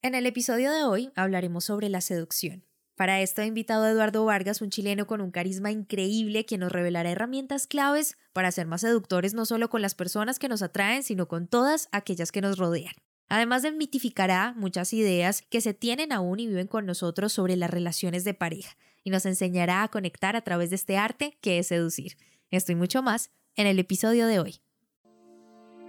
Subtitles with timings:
[0.00, 2.64] En el episodio de hoy hablaremos sobre la seducción.
[2.94, 6.70] Para esto he invitado a Eduardo Vargas, un chileno con un carisma increíble que nos
[6.70, 11.02] revelará herramientas claves para ser más seductores no solo con las personas que nos atraen,
[11.02, 12.94] sino con todas aquellas que nos rodean.
[13.28, 18.22] Además desmitificará muchas ideas que se tienen aún y viven con nosotros sobre las relaciones
[18.22, 22.16] de pareja y nos enseñará a conectar a través de este arte que es seducir.
[22.52, 24.60] Esto y mucho más en el episodio de hoy.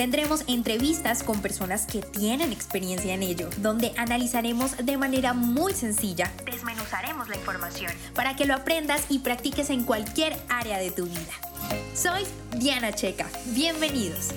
[0.00, 6.32] Tendremos entrevistas con personas que tienen experiencia en ello, donde analizaremos de manera muy sencilla,
[6.46, 11.34] desmenuzaremos la información para que lo aprendas y practiques en cualquier área de tu vida.
[11.92, 12.22] Soy
[12.56, 14.30] Diana Checa, bienvenidos.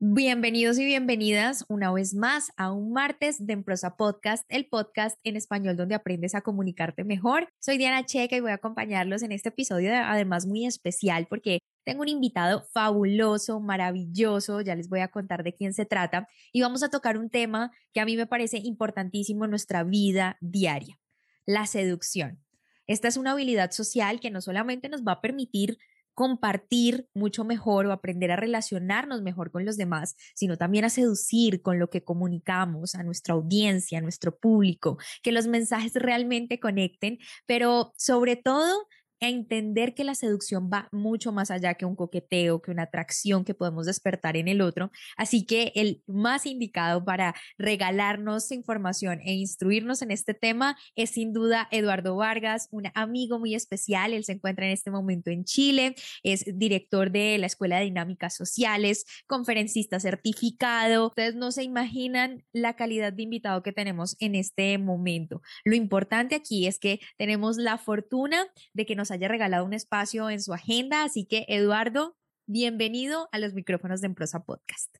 [0.00, 5.36] Bienvenidos y bienvenidas una vez más a un martes de Emprosa Podcast, el podcast en
[5.36, 7.48] español donde aprendes a comunicarte mejor.
[7.58, 12.02] Soy Diana Checa y voy a acompañarlos en este episodio además muy especial porque tengo
[12.02, 16.82] un invitado fabuloso, maravilloso, ya les voy a contar de quién se trata y vamos
[16.82, 21.00] a tocar un tema que a mí me parece importantísimo en nuestra vida diaria,
[21.46, 22.44] la seducción.
[22.86, 25.78] Esta es una habilidad social que no solamente nos va a permitir
[26.12, 31.62] compartir mucho mejor o aprender a relacionarnos mejor con los demás, sino también a seducir
[31.62, 37.18] con lo que comunicamos a nuestra audiencia, a nuestro público, que los mensajes realmente conecten,
[37.46, 38.88] pero sobre todo
[39.20, 43.54] entender que la seducción va mucho más allá que un coqueteo, que una atracción que
[43.54, 44.90] podemos despertar en el otro.
[45.16, 51.32] Así que el más indicado para regalarnos información e instruirnos en este tema es sin
[51.32, 54.12] duda Eduardo Vargas, un amigo muy especial.
[54.12, 58.34] Él se encuentra en este momento en Chile, es director de la Escuela de Dinámicas
[58.34, 61.06] Sociales, conferencista certificado.
[61.08, 65.42] Ustedes no se imaginan la calidad de invitado que tenemos en este momento.
[65.64, 70.30] Lo importante aquí es que tenemos la fortuna de que nos haya regalado un espacio
[70.30, 71.04] en su agenda.
[71.04, 74.96] Así que, Eduardo, bienvenido a los micrófonos de Emprosa Podcast.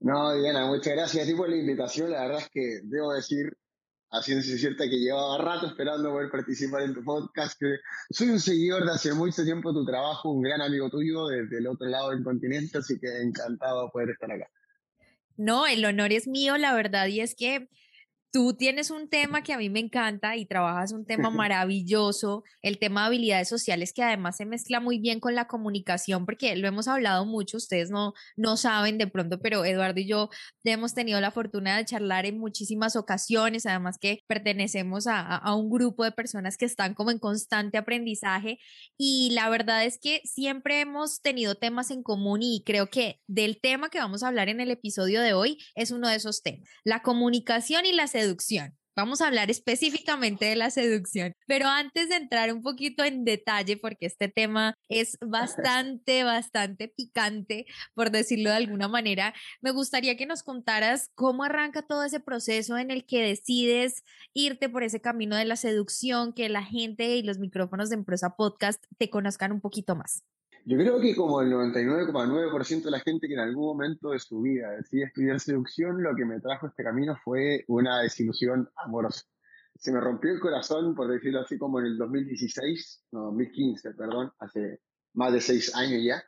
[0.00, 2.10] No, Diana, muchas gracias por la invitación.
[2.10, 3.56] La verdad es que debo decir,
[4.10, 7.58] a ciencia cierta, que llevaba rato esperando poder participar en tu podcast.
[7.58, 7.76] Que
[8.10, 11.66] soy un seguidor de hace mucho tiempo tu trabajo, un gran amigo tuyo desde el
[11.66, 14.48] otro lado del continente, así que encantado de poder estar acá.
[15.36, 17.68] No, el honor es mío, la verdad, y es que
[18.32, 22.78] Tú tienes un tema que a mí me encanta y trabajas un tema maravilloso, el
[22.78, 26.68] tema de habilidades sociales que además se mezcla muy bien con la comunicación, porque lo
[26.68, 30.28] hemos hablado mucho, ustedes no, no saben de pronto, pero Eduardo y yo
[30.64, 35.70] hemos tenido la fortuna de charlar en muchísimas ocasiones, además que pertenecemos a, a un
[35.70, 38.58] grupo de personas que están como en constante aprendizaje
[38.98, 43.60] y la verdad es que siempre hemos tenido temas en común y creo que del
[43.60, 46.68] tema que vamos a hablar en el episodio de hoy es uno de esos temas,
[46.84, 48.76] la comunicación y la seducción.
[48.98, 53.76] Vamos a hablar específicamente de la seducción, pero antes de entrar un poquito en detalle,
[53.76, 60.24] porque este tema es bastante, bastante picante, por decirlo de alguna manera, me gustaría que
[60.24, 64.02] nos contaras cómo arranca todo ese proceso en el que decides
[64.32, 68.30] irte por ese camino de la seducción, que la gente y los micrófonos de Empresa
[68.34, 70.22] Podcast te conozcan un poquito más.
[70.68, 74.40] Yo creo que como el 99,9% de la gente que en algún momento de su
[74.40, 79.22] vida decide estudiar seducción, lo que me trajo este camino fue una desilusión amorosa.
[79.76, 84.32] Se me rompió el corazón, por decirlo así, como en el 2016, no, 2015, perdón,
[84.40, 84.80] hace
[85.14, 86.20] más de seis años ya,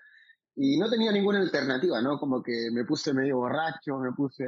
[0.55, 2.21] y no tenía ninguna alternativa, ¿no?
[2.21, 4.45] Como que me puse medio borracho, me puse,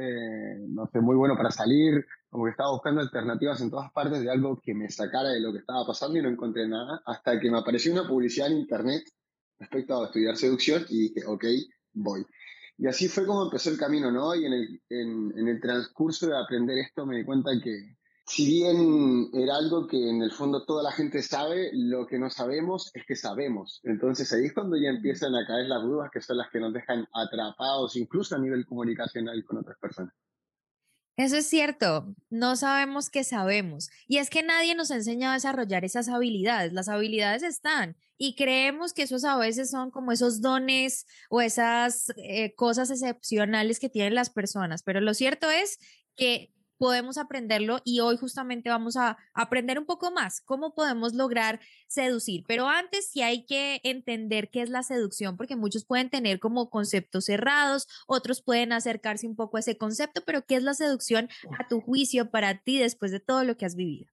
[0.69, 4.31] no sé, muy bueno para salir, como que estaba buscando alternativas en todas partes de
[4.31, 7.51] algo que me sacara de lo que estaba pasando y no encontré nada, hasta que
[7.51, 9.03] me apareció una publicidad en internet
[9.61, 11.45] respecto a estudiar seducción y dije, ok,
[11.93, 12.25] voy.
[12.77, 14.35] Y así fue como empezó el camino, ¿no?
[14.35, 18.45] Y en el, en, en el transcurso de aprender esto me di cuenta que si
[18.45, 22.89] bien era algo que en el fondo toda la gente sabe, lo que no sabemos
[22.93, 23.81] es que sabemos.
[23.83, 26.73] Entonces ahí es cuando ya empiezan a caer las dudas que son las que nos
[26.73, 30.13] dejan atrapados, incluso a nivel comunicacional con otras personas.
[31.21, 33.91] Eso es cierto, no sabemos qué sabemos.
[34.07, 36.73] Y es que nadie nos ha enseñado a desarrollar esas habilidades.
[36.73, 42.11] Las habilidades están y creemos que esos a veces son como esos dones o esas
[42.17, 44.81] eh, cosas excepcionales que tienen las personas.
[44.81, 45.77] Pero lo cierto es
[46.15, 51.59] que podemos aprenderlo y hoy justamente vamos a aprender un poco más cómo podemos lograr
[51.85, 52.43] seducir.
[52.47, 56.71] Pero antes sí hay que entender qué es la seducción, porque muchos pueden tener como
[56.71, 61.29] conceptos cerrados, otros pueden acercarse un poco a ese concepto, pero ¿qué es la seducción
[61.59, 64.07] a tu juicio para ti después de todo lo que has vivido?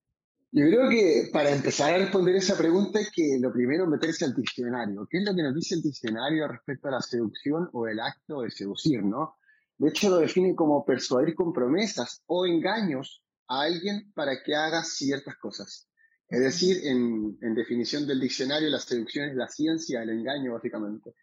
[0.53, 4.27] Yo creo que para empezar a responder esa pregunta es que lo primero es meterse
[4.27, 5.09] al diccionario.
[5.11, 8.43] ¿Qué es lo que nos dice el diccionario respecto a la seducción o el acto
[8.43, 9.38] de seducir, no?
[9.79, 14.83] De hecho, lo define como persuadir con promesas o engaños a alguien para que haga
[14.83, 15.89] ciertas cosas.
[16.29, 21.15] Es decir, en, definición del diccionario, la seducción es la ciencia del engaño, básicamente.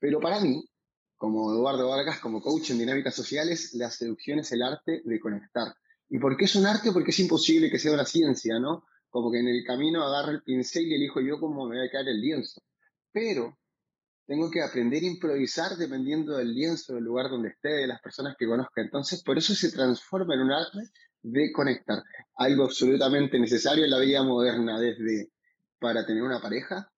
[0.00, 0.68] Pero para mí,
[1.16, 5.74] como Eduardo Vargas, como coach en dinámicas sociales, la seducción es el arte de conectar.
[6.08, 6.90] ¿Y por qué es un arte?
[6.92, 8.84] Porque es imposible que sea una ciencia, ¿no?
[9.10, 11.90] Como que en el camino agarro el pincel y elijo yo cómo me va a
[11.90, 12.62] caer el lienzo.
[13.12, 13.58] Pero
[14.28, 18.36] tengo que aprender a improvisar dependiendo del lienzo, del lugar donde esté, de las personas
[18.38, 18.82] que conozca.
[18.82, 20.80] Entonces, por eso se transforma en un arte
[21.22, 22.02] de conectar.
[22.36, 25.30] Algo absolutamente necesario en la vida moderna, desde
[25.80, 26.92] para tener una pareja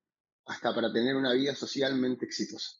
[0.45, 2.73] hasta para tener una vida socialmente exitosa.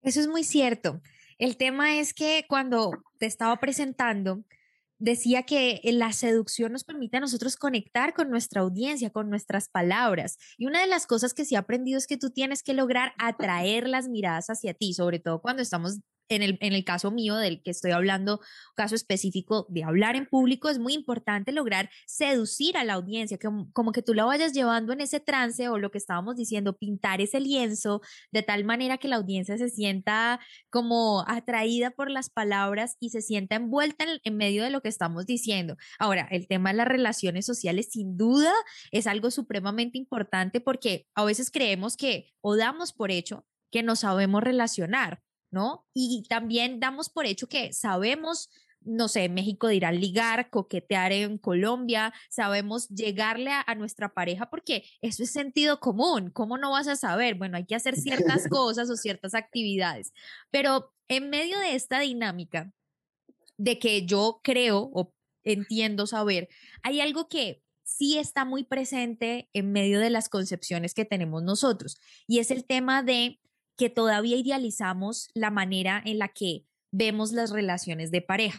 [0.00, 1.02] Eso es muy cierto.
[1.36, 4.44] El tema es que cuando te estaba presentando,
[5.00, 9.68] decía que eh, la seducción nos permite a nosotros conectar con nuestra audiencia, con nuestras
[9.68, 10.36] palabras.
[10.58, 13.14] Y una de las cosas que sí he aprendido es que tú tienes que lograr
[13.18, 16.00] atraer las miradas hacia ti, sobre todo cuando estamos
[16.30, 18.40] en el, en el caso mío del que estoy hablando,
[18.74, 23.38] caso específico de hablar en público, es muy importante lograr seducir a la audiencia,
[23.72, 27.20] como que tú la vayas llevando en ese trance o lo que estábamos diciendo, pintar
[27.20, 28.00] ese lienzo
[28.30, 30.40] de tal manera que la audiencia se sienta
[30.70, 35.26] como atraída por las palabras y se sienta envuelta en, medio de lo que estamos
[35.26, 35.76] diciendo.
[35.98, 38.52] Ahora, el tema de las relaciones sociales sin duda
[38.92, 44.00] es algo supremamente importante porque a veces creemos que o damos por hecho que nos
[44.00, 45.86] sabemos relacionar ¿no?
[45.94, 48.48] Y también damos por hecho que sabemos
[48.82, 55.22] no sé, México dirá ligar, coquetear en Colombia, sabemos llegarle a, nuestra pareja porque eso
[55.22, 56.30] es sentido común.
[56.30, 57.34] ¿Cómo no vas a saber?
[57.34, 60.12] Bueno, hay que hacer ciertas cosas o ciertas actividades.
[60.50, 62.72] Pero en medio de esta dinámica
[63.58, 65.12] de que yo creo o
[65.44, 66.48] entiendo saber,
[66.82, 71.98] hay algo que sí está muy presente en medio de las concepciones que tenemos nosotros
[72.26, 73.40] y es el tema de
[73.80, 78.58] que todavía idealizamos la manera en la que vemos las relaciones de pareja.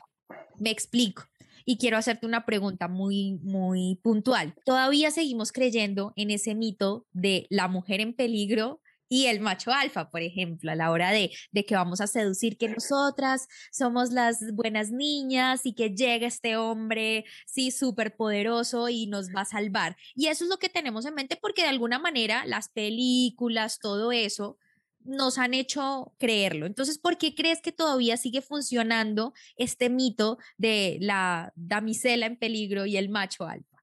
[0.58, 1.26] Me explico.
[1.64, 4.56] Y quiero hacerte una pregunta muy, muy puntual.
[4.66, 10.10] ¿Todavía seguimos creyendo en ese mito de la mujer en peligro y el macho alfa,
[10.10, 14.40] por ejemplo, a la hora de, de, que vamos a seducir que nosotras somos las
[14.54, 19.98] buenas niñas y que llega este hombre, sí, súper poderoso y nos va a salvar.
[20.16, 24.12] Y eso es lo que tenemos en mente porque de alguna manera las películas, todo
[24.12, 24.58] eso,
[25.06, 26.65] nos han hecho creerlo.
[26.65, 32.86] Entonces, ¿por qué crees que todavía sigue funcionando este mito de la damisela en peligro
[32.86, 33.77] y el macho alfa?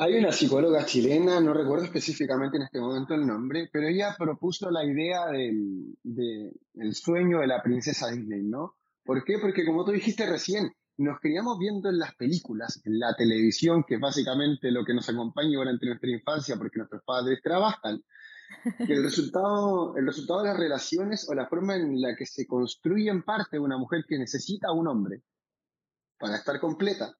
[0.00, 4.70] Hay una psicóloga chilena, no recuerdo específicamente en este momento el nombre, pero ella propuso
[4.70, 5.96] la idea del,
[6.92, 8.76] sueño de la princesa Disney, ¿no?
[9.04, 9.38] ¿Por qué?
[9.40, 13.96] Porque como tú dijiste recién, nos criamos viendo en las películas, en la televisión, que
[13.96, 18.00] es básicamente lo que nos acompaña durante nuestra infancia porque nuestros padres trabajan
[18.78, 23.10] el resultado, el resultado de las relaciones o la forma en la que se construye
[23.10, 25.22] en parte una mujer que necesita a un hombre
[26.18, 27.16] para estar completa.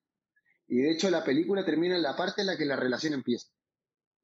[0.66, 3.48] Y de hecho la película termina en la parte en la que la relación empieza.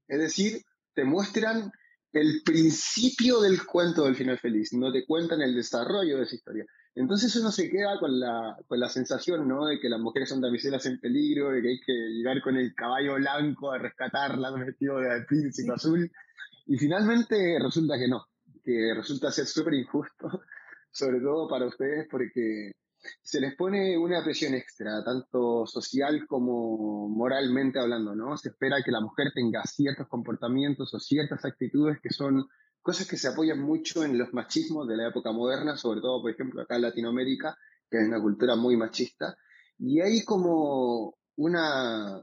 [0.07, 0.63] Es decir,
[0.95, 1.73] te muestran
[2.13, 6.67] el principio del cuento del final feliz, no te cuentan el desarrollo de esa historia.
[6.95, 9.67] Entonces uno se queda con la, con la sensación ¿no?
[9.67, 12.73] de que las mujeres son damiselas en peligro, de que hay que llegar con el
[12.75, 16.11] caballo blanco a rescatarlas vestido de príncipe azul.
[16.67, 18.27] Y finalmente resulta que no,
[18.65, 20.29] que resulta ser súper injusto,
[20.91, 22.73] sobre todo para ustedes porque
[23.23, 28.37] se les pone una presión extra, tanto social como moralmente hablando, ¿no?
[28.39, 32.47] Se espera que la mujer tenga ciertos comportamientos o ciertas actitudes que son
[32.81, 36.31] cosas que se apoyan mucho en los machismos de la época moderna, sobre todo, por
[36.31, 37.57] ejemplo, acá en Latinoamérica,
[37.91, 39.37] que es una cultura muy machista,
[39.79, 42.23] y hay como una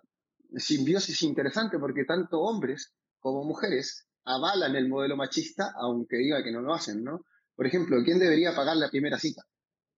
[0.55, 6.61] simbiosis interesante porque tanto hombres como mujeres avalan el modelo machista, aunque diga que no
[6.61, 7.25] lo hacen, ¿no?
[7.55, 9.43] Por ejemplo, ¿quién debería pagar la primera cita?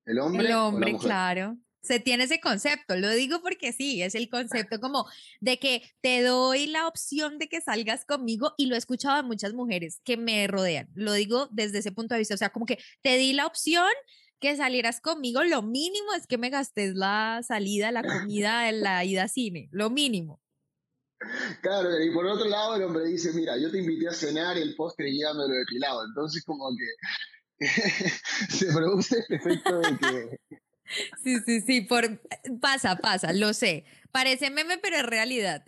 [0.06, 0.48] ¿El hombre?
[0.48, 1.58] El hombre, claro.
[1.82, 5.06] Se tiene ese concepto, lo digo porque sí, es el concepto como
[5.42, 9.24] de que te doy la opción de que salgas conmigo y lo he escuchado a
[9.24, 12.66] muchas mujeres que me rodean, lo digo desde ese punto de vista, o sea, como
[12.66, 13.92] que te di la opción,
[14.40, 19.24] que salieras conmigo, lo mínimo es que me gastes la salida, la comida, la ida
[19.24, 20.43] a cine, lo mínimo.
[21.62, 24.62] Claro, y por otro lado el hombre dice, mira, yo te invité a cenar y
[24.62, 27.66] el postre lo de depilado, entonces como que
[28.50, 30.40] se produce este efecto de que...
[31.24, 32.22] Sí, sí, sí, por...
[32.60, 33.86] pasa, pasa, lo sé.
[34.12, 35.66] Parece meme, pero es realidad.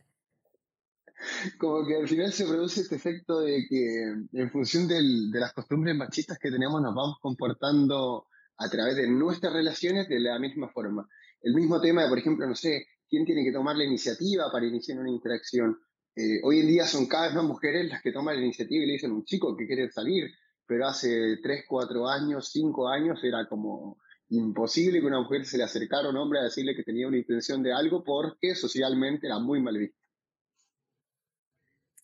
[1.58, 5.96] Como que al final se produce este efecto de que en función de las costumbres
[5.96, 11.08] machistas que tenemos nos vamos comportando a través de nuestras relaciones de la misma forma.
[11.42, 14.66] El mismo tema de, por ejemplo, no sé, quién tiene que tomar la iniciativa para
[14.66, 15.78] iniciar una interacción.
[16.16, 18.88] Eh, hoy en día son cada vez más mujeres las que toman la iniciativa y
[18.88, 20.32] le dicen a un chico que quiere salir,
[20.66, 23.98] pero hace 3, 4 años, 5 años era como
[24.30, 27.18] imposible que una mujer se le acercara a un hombre a decirle que tenía una
[27.18, 30.00] intención de algo porque socialmente era muy mal visto.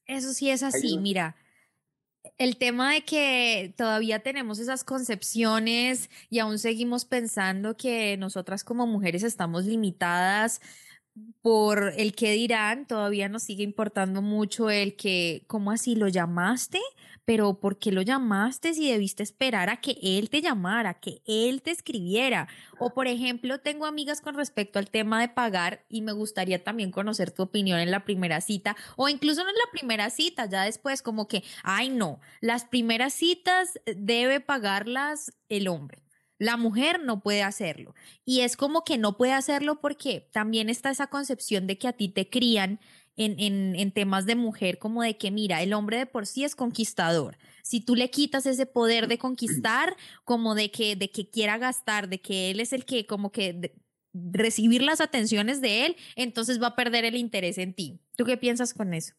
[0.06, 1.36] Eso sí es así, mira.
[2.38, 8.86] El tema de que todavía tenemos esas concepciones y aún seguimos pensando que nosotras como
[8.86, 10.62] mujeres estamos limitadas
[11.42, 16.80] por el que dirán, todavía nos sigue importando mucho el que, ¿cómo así lo llamaste?
[17.26, 21.62] Pero ¿por qué lo llamaste si debiste esperar a que él te llamara, que él
[21.62, 22.48] te escribiera?
[22.80, 26.92] O por ejemplo, tengo amigas con respecto al tema de pagar y me gustaría también
[26.92, 30.64] conocer tu opinión en la primera cita o incluso no en la primera cita, ya
[30.64, 36.04] después como que, ay no, las primeras citas debe pagarlas el hombre.
[36.42, 37.94] La mujer no puede hacerlo.
[38.26, 41.94] Y es como que no puede hacerlo porque también está esa concepción de que a
[41.94, 42.80] ti te crían
[43.16, 46.56] en, en, temas de mujer, como de que, mira, el hombre de por sí es
[46.56, 47.38] conquistador.
[47.62, 49.96] Si tú le quitas ese poder de conquistar,
[50.26, 53.76] como de que, de que quiera gastar, de que él es el que, como que
[54.12, 58.00] recibir las atenciones de él, entonces va a perder el interés en ti.
[58.18, 59.14] ¿Tú qué piensas con eso?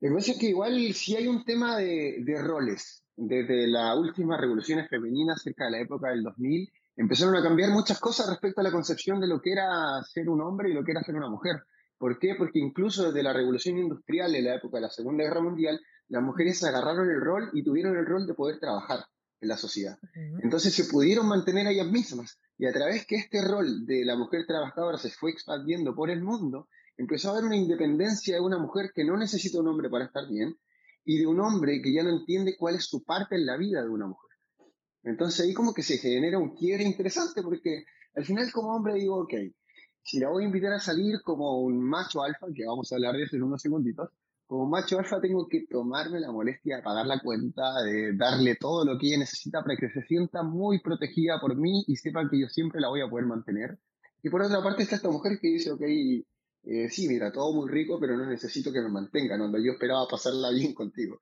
[0.00, 4.40] Lo que es que igual sí hay un tema de, de roles desde las últimas
[4.40, 8.64] revoluciones femeninas cerca de la época del 2000, empezaron a cambiar muchas cosas respecto a
[8.64, 11.28] la concepción de lo que era ser un hombre y lo que era ser una
[11.28, 11.62] mujer.
[11.98, 12.34] ¿Por qué?
[12.36, 16.22] Porque incluso desde la revolución industrial en la época de la Segunda Guerra Mundial, las
[16.22, 19.00] mujeres agarraron el rol y tuvieron el rol de poder trabajar
[19.40, 19.98] en la sociedad.
[20.42, 24.16] Entonces se pudieron mantener a ellas mismas y a través que este rol de la
[24.16, 28.58] mujer trabajadora se fue expandiendo por el mundo, empezó a haber una independencia de una
[28.58, 30.54] mujer que no necesita un hombre para estar bien,
[31.10, 33.82] y de un hombre que ya no entiende cuál es su parte en la vida
[33.82, 34.30] de una mujer.
[35.02, 39.16] Entonces ahí como que se genera un quiebre interesante porque al final como hombre digo,
[39.22, 39.34] ok,
[40.04, 43.16] si la voy a invitar a salir como un macho alfa, que vamos a hablar
[43.16, 44.08] de eso en unos segunditos,
[44.46, 48.84] como macho alfa tengo que tomarme la molestia de pagar la cuenta, de darle todo
[48.84, 52.38] lo que ella necesita para que se sienta muy protegida por mí y sepa que
[52.38, 53.80] yo siempre la voy a poder mantener.
[54.22, 55.82] Y por otra parte está esta mujer que dice, ok,
[56.64, 60.06] eh, sí, mira, todo muy rico, pero no necesito que me mantengan, donde yo esperaba
[60.08, 61.20] pasarla bien contigo.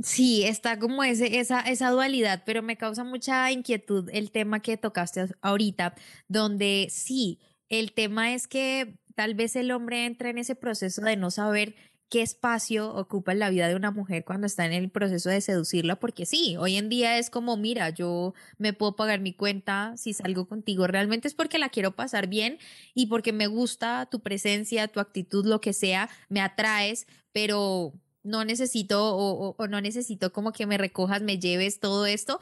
[0.00, 4.76] Sí, está como ese, esa, esa dualidad, pero me causa mucha inquietud el tema que
[4.76, 5.96] tocaste ahorita,
[6.28, 11.16] donde sí, el tema es que tal vez el hombre entra en ese proceso de
[11.16, 11.74] no saber
[12.08, 15.40] qué espacio ocupa en la vida de una mujer cuando está en el proceso de
[15.40, 19.94] seducirla, porque sí, hoy en día es como, mira, yo me puedo pagar mi cuenta
[19.96, 22.58] si salgo contigo, realmente es porque la quiero pasar bien
[22.94, 28.44] y porque me gusta tu presencia, tu actitud, lo que sea, me atraes, pero no
[28.44, 32.40] necesito o, o no necesito como que me recojas, me lleves todo esto,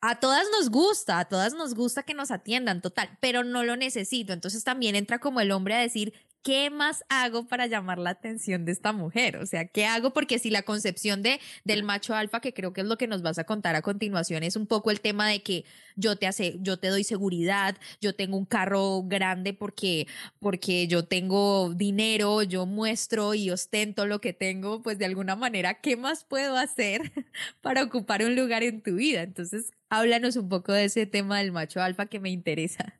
[0.00, 3.76] a todas nos gusta, a todas nos gusta que nos atiendan, total, pero no lo
[3.76, 4.32] necesito.
[4.32, 6.14] Entonces también entra como el hombre a decir,
[6.46, 9.38] ¿qué más hago para llamar la atención de esta mujer?
[9.38, 10.12] O sea, ¿qué hago?
[10.12, 13.22] Porque si la concepción de, del macho alfa, que creo que es lo que nos
[13.22, 15.64] vas a contar a continuación, es un poco el tema de que
[15.96, 20.06] yo te hace, yo te doy seguridad, yo tengo un carro grande porque,
[20.38, 25.80] porque yo tengo dinero, yo muestro y ostento lo que tengo, pues de alguna manera,
[25.80, 27.00] ¿qué más puedo hacer
[27.60, 29.22] para ocupar un lugar en tu vida?
[29.22, 32.94] Entonces, háblanos un poco de ese tema del macho alfa que me interesa.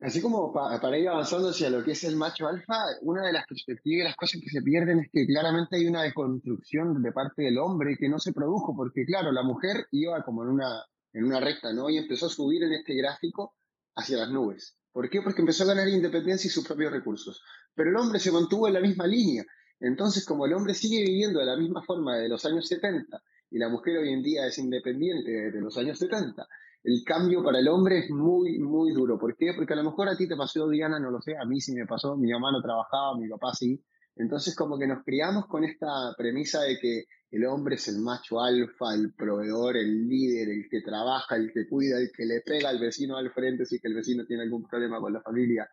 [0.00, 3.46] Así como para ir avanzando hacia lo que es el macho alfa, una de las
[3.46, 7.42] perspectivas y las cosas que se pierden es que claramente hay una deconstrucción de parte
[7.42, 11.24] del hombre que no se produjo, porque claro, la mujer iba como en una, en
[11.24, 11.90] una recta, ¿no?
[11.90, 13.54] Y empezó a subir en este gráfico
[13.94, 14.74] hacia las nubes.
[14.90, 15.20] ¿Por qué?
[15.20, 17.42] Porque empezó a ganar independencia y sus propios recursos.
[17.74, 19.44] Pero el hombre se mantuvo en la misma línea.
[19.80, 23.58] Entonces, como el hombre sigue viviendo de la misma forma de los años 70 y
[23.58, 26.46] la mujer hoy en día es independiente de los años 70,
[26.82, 29.18] el cambio para el hombre es muy, muy duro.
[29.18, 29.52] ¿Por qué?
[29.54, 31.74] Porque a lo mejor a ti te pasó, Diana, no lo sé, a mí sí
[31.74, 33.82] me pasó, mi mamá no trabajaba, mi papá sí.
[34.16, 38.40] Entonces como que nos criamos con esta premisa de que el hombre es el macho
[38.40, 42.70] alfa, el proveedor, el líder, el que trabaja, el que cuida, el que le pega
[42.70, 45.70] al vecino al frente si que el vecino tiene algún problema con la familia.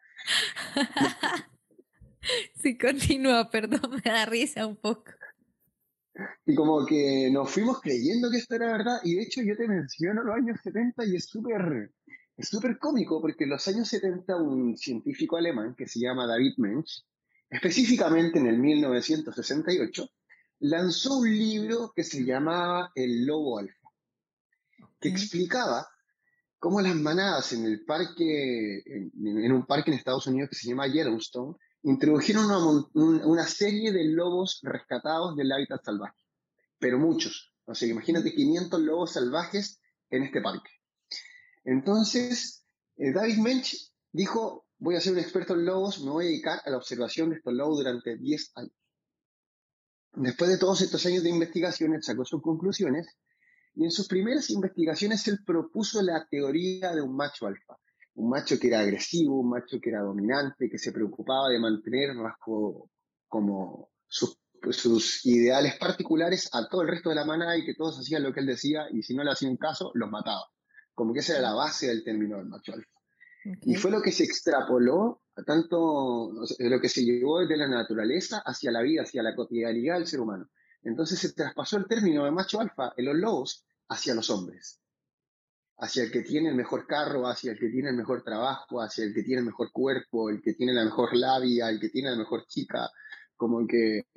[2.55, 5.11] sí, continúa, perdón, me da risa un poco.
[6.45, 8.99] Y como que nos fuimos creyendo que esto era verdad.
[9.03, 11.91] Y de hecho yo te menciono los años 70 y es súper
[12.37, 16.53] es súper cómico porque en los años 70 un científico alemán que se llama David
[16.57, 17.03] Mensch,
[17.49, 20.07] específicamente en el 1968,
[20.59, 23.89] lanzó un libro que se llamaba El Lobo Alfa,
[24.99, 25.87] que explicaba
[26.59, 30.87] cómo las manadas en el parque, en, un parque en Estados Unidos que se llama
[30.87, 31.55] Yellowstone,
[31.89, 36.21] introdujeron una, serie de lobos rescatados del hábitat salvaje,
[36.79, 37.53] pero muchos.
[37.65, 39.79] O sea, imagínate 500 lobos salvajes
[40.09, 40.69] en este parque.
[41.63, 42.65] Entonces,
[42.97, 43.73] eh, David Mensch
[44.11, 47.29] dijo, voy a ser un experto en lobos, me voy a dedicar a la observación
[47.29, 48.75] de estos lobos durante 10 años.
[50.13, 53.07] Después de todos estos años de investigaciones, sacó sus conclusiones
[53.75, 57.77] y en sus primeras investigaciones él propuso la teoría de un macho alfa.
[58.17, 62.15] Un macho que era agresivo, un macho que era dominante, que se preocupaba de mantener
[62.15, 62.89] bajo
[63.27, 64.39] como sus,
[64.71, 68.33] sus ideales particulares a todo el resto de la manada y que todos hacían lo
[68.33, 70.45] que él decía y si no le hacían caso, los mataba.
[70.93, 72.97] Como que esa era la base del término del macho alfa.
[73.61, 78.41] Y fue lo que se extrapoló, a tanto lo que se llevó desde la naturaleza
[78.43, 80.49] hacia la vida, hacia la cotidianidad del ser humano.
[80.81, 84.81] Entonces se traspasó el término de macho alfa en los lobos hacia los hombres,
[85.79, 89.05] hacia el que tiene el mejor carro, hacia el que tiene el mejor trabajo, hacia
[89.05, 92.09] el que tiene el mejor cuerpo, el que tiene la mejor labia, el que tiene
[92.09, 92.89] la mejor chica,
[93.35, 94.07] como que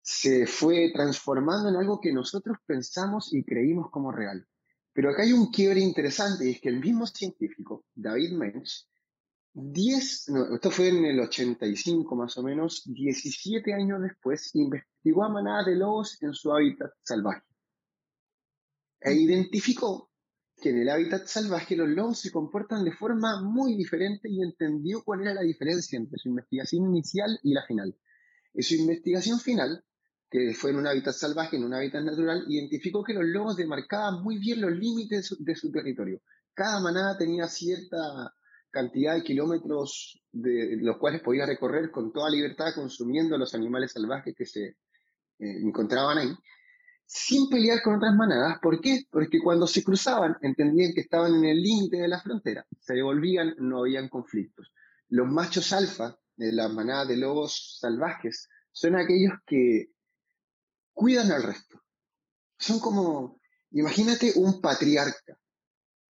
[0.00, 4.46] se fue transformando en algo que nosotros pensamos y creímos como real.
[4.94, 8.86] Pero acá hay un quiebre interesante y es que el mismo científico, David Mensch,
[9.54, 15.66] 10, esto fue en el 85 más o menos, 17 años después, investigó a manadas
[15.66, 17.42] de lobos en su hábitat salvaje.
[19.00, 20.11] E identificó
[20.62, 25.02] que en el hábitat salvaje los lobos se comportan de forma muy diferente y entendió
[25.02, 27.94] cuál era la diferencia entre su investigación inicial y la final.
[28.54, 29.84] En su investigación final,
[30.30, 34.22] que fue en un hábitat salvaje, en un hábitat natural, identificó que los lobos demarcaban
[34.22, 36.22] muy bien los límites de su, territorio.
[36.54, 38.32] Cada manada tenía cierta
[38.70, 44.34] cantidad de kilómetros de los cuales podía recorrer con toda libertad consumiendo los animales salvajes
[44.34, 44.76] que se eh,
[45.38, 46.30] encontraban ahí,
[47.14, 48.58] sin pelear con otras manadas.
[48.62, 49.04] ¿Por qué?
[49.10, 53.54] Porque cuando se cruzaban entendían que estaban en el límite de la frontera, se devolvían,
[53.58, 54.72] no habían conflictos.
[55.10, 59.90] Los machos alfa de las manadas de lobos salvajes son aquellos que
[60.94, 61.82] cuidan al resto.
[62.58, 63.38] Son como,
[63.72, 65.36] imagínate un patriarca.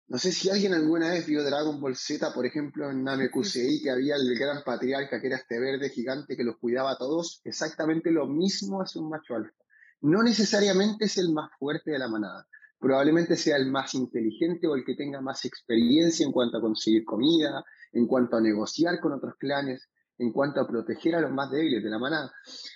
[0.07, 3.91] No sé si alguien alguna vez vio Dragon Ball Z, por ejemplo, en Namekusei, que
[3.91, 7.41] había el gran patriarca que era este verde gigante que los cuidaba a todos.
[7.43, 9.64] Exactamente lo mismo hace un macho alfa.
[10.05, 12.47] No necesariamente es el más fuerte de la manada.
[12.79, 17.07] Probablemente sea el más inteligente o el que tenga más experiencia en cuanto a conseguir
[17.07, 19.89] comida, en cuanto a negociar con otros clanes,
[20.19, 22.31] en cuanto a proteger a los más débiles de la manada.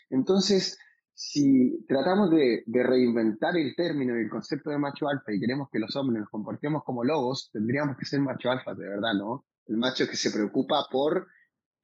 [0.08, 0.78] Entonces,
[1.12, 5.80] si tratamos de, reinventar el término y el concepto de macho alfa y queremos que
[5.80, 9.44] los hombres nos comportemos como lobos, tendríamos que ser macho alfa, de verdad, ¿no?
[9.66, 11.26] El macho que se preocupa por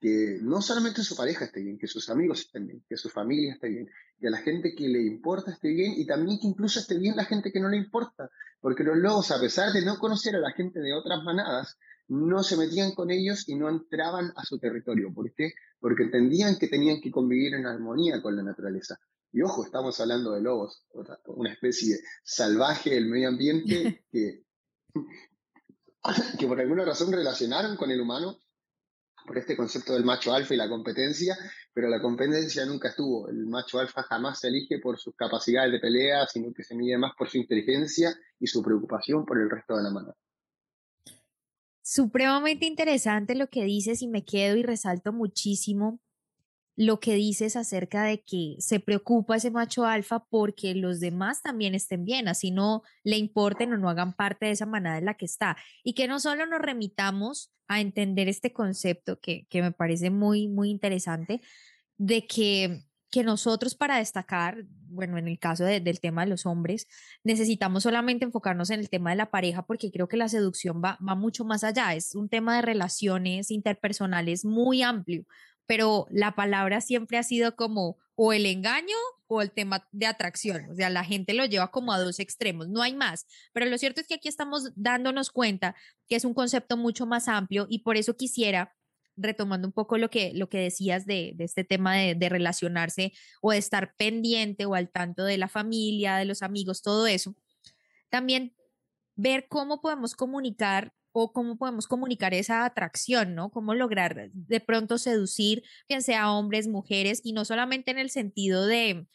[0.05, 3.53] que no solamente su pareja esté bien, que sus amigos estén bien, que su familia
[3.53, 3.89] esté bien,
[4.19, 7.25] que la gente que le importa esté bien y también que incluso esté bien la
[7.25, 8.29] gente que no le importa,
[8.61, 12.43] porque los lobos, a pesar de no conocer a la gente de otras manadas, no
[12.43, 15.11] se metían con ellos y no entraban a su territorio.
[15.11, 15.53] ¿Por qué?
[15.79, 18.99] Porque entendían que tenían que convivir en armonía con la naturaleza.
[19.31, 20.85] Y ojo, estamos hablando de lobos,
[21.25, 24.43] una especie salvaje del medio ambiente que,
[26.37, 28.37] que por alguna razón relacionaron con el humano
[29.25, 31.35] por este concepto del macho alfa y la competencia,
[31.73, 33.27] pero la competencia nunca estuvo.
[33.29, 36.97] El macho alfa jamás se elige por sus capacidades de pelea, sino que se mide
[36.97, 40.15] más por su inteligencia y su preocupación por el resto de la mano.
[41.81, 45.99] Supremamente interesante lo que dices y me quedo y resalto muchísimo
[46.75, 51.73] lo que dices acerca de que se preocupa ese macho alfa porque los demás también
[51.73, 55.13] estén bien, así no le importen o no hagan parte de esa manada en la
[55.13, 55.55] que está.
[55.83, 60.69] Y que no solo nos remitamos a entender este concepto que, me parece muy, muy
[60.69, 61.41] interesante,
[61.97, 66.87] de que, que nosotros para destacar, bueno, en el caso del tema de los hombres,
[67.23, 70.99] necesitamos solamente enfocarnos en el tema de la pareja porque creo que la seducción va,
[71.07, 75.25] va mucho más allá, es un tema de relaciones interpersonales muy amplio
[75.65, 78.95] pero la palabra siempre ha sido como o el engaño
[79.27, 80.69] o el tema de atracción.
[80.69, 83.25] O sea, la gente lo lleva como a dos extremos, no hay más.
[83.53, 85.75] Pero lo cierto es que aquí estamos dándonos cuenta
[86.07, 88.73] que es un concepto mucho más amplio y por eso quisiera,
[89.17, 93.51] retomando un poco lo que, lo que decías de, este tema de, de relacionarse o
[93.51, 97.35] de estar pendiente o al tanto de la familia, de los amigos, todo eso,
[98.09, 98.55] también
[99.15, 103.49] ver cómo podemos comunicar o cómo podemos comunicar esa atracción, ¿no?
[103.49, 108.65] Cómo lograr de pronto seducir, bien sea hombres, mujeres, y no solamente en el sentido
[108.65, 109.07] de,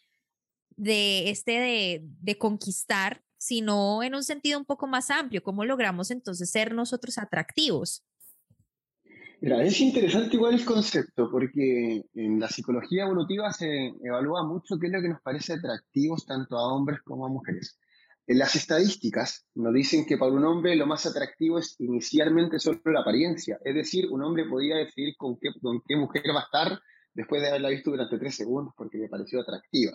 [0.77, 6.51] de este de, conquistar, sino en un sentido un poco más amplio, cómo logramos entonces
[6.51, 8.03] ser nosotros atractivos.
[9.43, 14.87] Mira, es interesante igual el concepto, porque en la psicología evolutiva se evalúa mucho qué
[14.87, 17.79] es lo que nos parece atractivos tanto a hombres como a mujeres.
[18.27, 23.01] Las estadísticas nos dicen que para un hombre lo más atractivo es inicialmente solo la
[23.01, 26.81] apariencia, es decir, un hombre podía decidir con qué, con qué mujer va a estar
[27.13, 29.93] después de haberla visto durante tres segundos porque le pareció atractiva.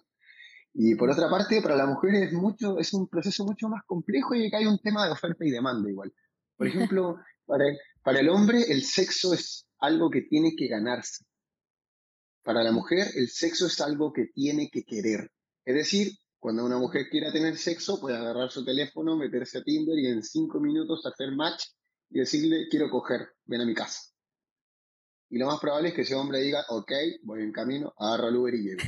[0.74, 4.36] Y por otra parte, para la mujer es, mucho, es un proceso mucho más complejo
[4.36, 6.14] y que hay un tema de oferta y demanda igual.
[6.58, 11.24] Por ejemplo, para el, para el hombre el sexo es algo que tiene que ganarse.
[12.44, 15.32] Para la mujer el sexo es algo que tiene que querer.
[15.64, 16.12] Es decir,
[16.46, 20.22] cuando una mujer quiera tener sexo, puede agarrar su teléfono, meterse a Tinder y en
[20.22, 21.64] cinco minutos hacer match
[22.12, 24.14] y decirle, quiero coger, ven a mi casa.
[25.32, 26.92] Y lo más probable es que ese hombre diga, ok,
[27.24, 28.84] voy en camino, agarro el Uber y llego.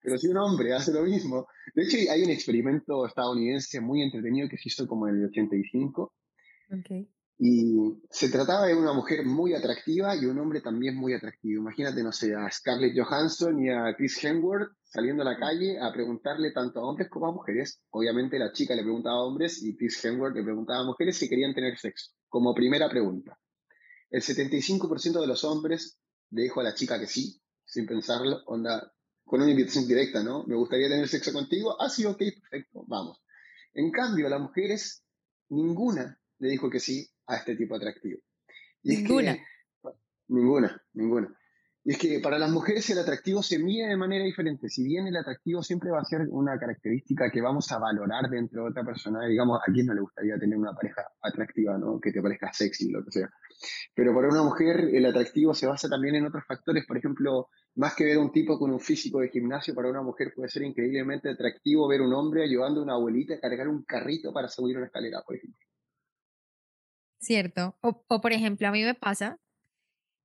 [0.00, 4.48] Pero si un hombre hace lo mismo, de hecho hay un experimento estadounidense muy entretenido
[4.48, 6.14] que se hizo como en el 85.
[6.78, 7.10] Okay.
[7.42, 11.62] Y se trataba de una mujer muy atractiva y un hombre también muy atractivo.
[11.62, 15.90] Imagínate, no sé, a Scarlett Johansson y a Chris Hemsworth saliendo a la calle a
[15.90, 17.80] preguntarle tanto a hombres como a mujeres.
[17.92, 21.30] Obviamente la chica le preguntaba a hombres y Chris Hemsworth le preguntaba a mujeres si
[21.30, 23.38] querían tener sexo, como primera pregunta.
[24.10, 25.98] El 75% de los hombres
[26.32, 28.92] le dijo a la chica que sí, sin pensarlo, onda,
[29.24, 30.44] con una invitación directa, ¿no?
[30.44, 31.74] Me gustaría tener sexo contigo.
[31.80, 33.22] Ah, sí, ok, perfecto, vamos.
[33.72, 35.04] En cambio, a las mujeres,
[35.48, 38.18] ninguna le dijo que sí a este tipo atractivo.
[38.82, 39.38] ninguna.
[40.28, 41.36] ninguna, ninguna.
[41.82, 44.68] Y es que para las mujeres el atractivo se mide de manera diferente.
[44.68, 48.64] Si bien el atractivo siempre va a ser una característica que vamos a valorar dentro
[48.64, 51.98] de otra persona, digamos, a quién no le gustaría tener una pareja atractiva, ¿no?
[51.98, 53.30] Que te parezca sexy, lo que sea.
[53.94, 56.84] Pero para una mujer el atractivo se basa también en otros factores.
[56.86, 60.32] Por ejemplo, más que ver un tipo con un físico de gimnasio, para una mujer
[60.36, 64.34] puede ser increíblemente atractivo ver un hombre ayudando a una abuelita a cargar un carrito
[64.34, 65.69] para subir una escalera, por ejemplo.
[67.20, 67.76] Cierto.
[67.82, 69.38] O, por ejemplo, a mí me pasa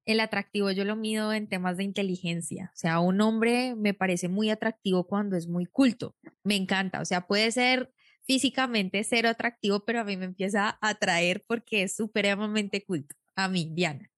[0.05, 2.71] el atractivo yo lo mido en temas de inteligencia.
[2.73, 6.15] O sea, un hombre me parece muy atractivo cuando es muy culto.
[6.43, 7.01] Me encanta.
[7.01, 7.91] O sea, puede ser
[8.23, 13.15] físicamente cero atractivo, pero a mí me empieza a atraer porque es supremamente culto.
[13.35, 14.09] A mí, Diana.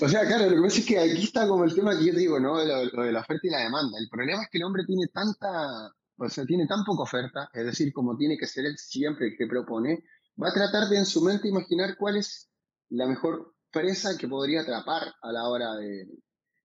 [0.00, 2.12] O sea, claro, lo que pasa es que aquí está como el tema que yo
[2.12, 2.62] digo, ¿no?
[2.64, 3.98] Lo, de la oferta y la demanda.
[3.98, 7.64] El problema es que el hombre tiene tanta, o sea, tiene tan poca oferta, es
[7.64, 10.04] decir, como tiene que ser él siempre que propone,
[10.40, 12.48] va a tratar de en su mente imaginar cuál es
[12.90, 16.06] la mejor presa que podría atrapar a la hora de,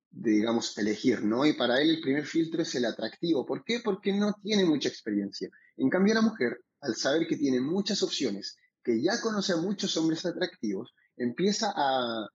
[0.10, 1.46] digamos, elegir, ¿no?
[1.46, 3.46] Y para él el primer filtro es el atractivo.
[3.46, 3.80] ¿Por qué?
[3.80, 5.50] Porque no tiene mucha experiencia.
[5.78, 9.98] En cambio, la mujer, al saber que tiene muchas opciones, que ya conoce a muchos
[9.98, 12.28] hombres atractivos, empieza a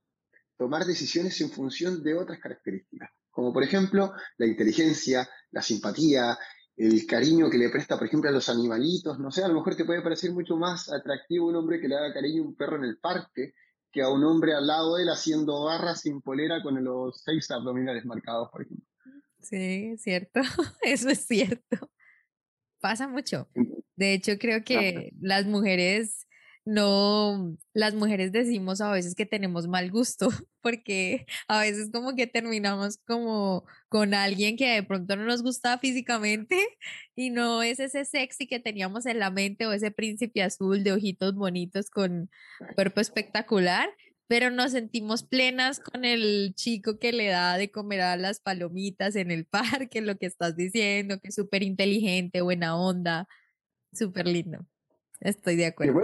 [0.56, 6.36] tomar decisiones en función de otras características, como por ejemplo la inteligencia, la simpatía,
[6.78, 9.74] el cariño que le presta, por ejemplo, a los animalitos, no sé, a lo mejor
[9.74, 12.76] te puede parecer mucho más atractivo un hombre que le haga cariño a un perro
[12.76, 13.54] en el parque
[13.90, 17.50] que a un hombre al lado de él haciendo barras sin polera con los seis
[17.50, 18.86] abdominales marcados, por ejemplo.
[19.40, 20.40] Sí, cierto,
[20.82, 21.90] eso es cierto.
[22.80, 23.48] Pasa mucho.
[23.96, 26.27] De hecho, creo que las mujeres
[26.68, 30.28] no, las mujeres decimos a veces que tenemos mal gusto,
[30.60, 35.78] porque a veces como que terminamos como con alguien que de pronto no nos gusta
[35.78, 36.58] físicamente
[37.16, 40.92] y no es ese sexy que teníamos en la mente o ese príncipe azul de
[40.92, 42.30] ojitos bonitos con
[42.74, 43.88] cuerpo espectacular,
[44.26, 49.16] pero nos sentimos plenas con el chico que le da de comer a las palomitas
[49.16, 49.46] en el
[49.86, 53.26] parque, lo que estás diciendo, que es súper inteligente, buena onda,
[53.90, 54.66] súper lindo.
[55.20, 56.02] Estoy de acuerdo.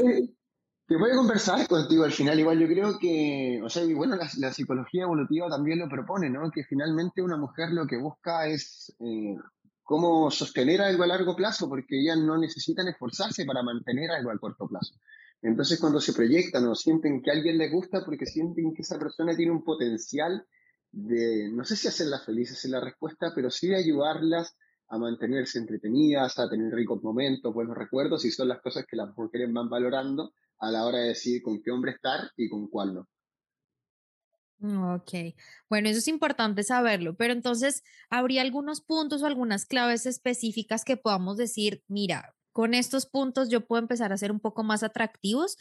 [0.86, 4.16] Que voy a conversar contigo al final, igual yo creo que, o sea, y bueno,
[4.16, 6.50] la, psicología evolutiva también lo propone, ¿no?
[6.50, 9.34] Que finalmente una mujer lo que busca es eh,
[9.82, 14.38] cómo sostener algo a largo plazo, porque ellas no necesitan esforzarse para mantener algo a
[14.38, 14.94] corto plazo.
[15.40, 18.98] Entonces cuando se proyectan o sienten que a alguien les gusta porque sienten que esa
[18.98, 20.46] persona tiene un potencial
[20.90, 24.56] de, no sé si hacerlas felices en la respuesta, pero sí de ayudarlas
[24.88, 29.16] a mantenerse entretenidas, a tener ricos momentos, buenos recuerdos, y son las cosas que las
[29.16, 32.94] mujeres van valorando a la hora de decidir con qué hombre estar y con cuál
[32.94, 33.08] no.
[34.58, 35.10] Mm, ok,
[35.68, 40.96] bueno, eso es importante saberlo, pero entonces, ¿habría algunos puntos o algunas claves específicas que
[40.96, 45.56] podamos decir, mira, con estos puntos yo puedo empezar a ser un poco más atractivos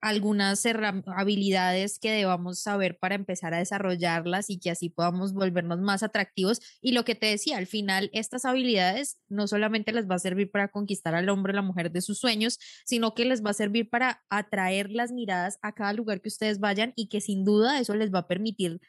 [0.00, 0.64] algunas
[1.06, 6.60] habilidades que debamos saber para empezar a desarrollarlas y que así podamos volvernos más atractivos.
[6.80, 10.50] Y lo que te decía, al final, estas habilidades no solamente les va a servir
[10.50, 13.54] para conquistar al hombre o la mujer de sus sueños, sino que les va a
[13.54, 17.78] servir para atraer las miradas a cada lugar que ustedes vayan y que sin duda
[17.80, 18.80] eso les va a permitir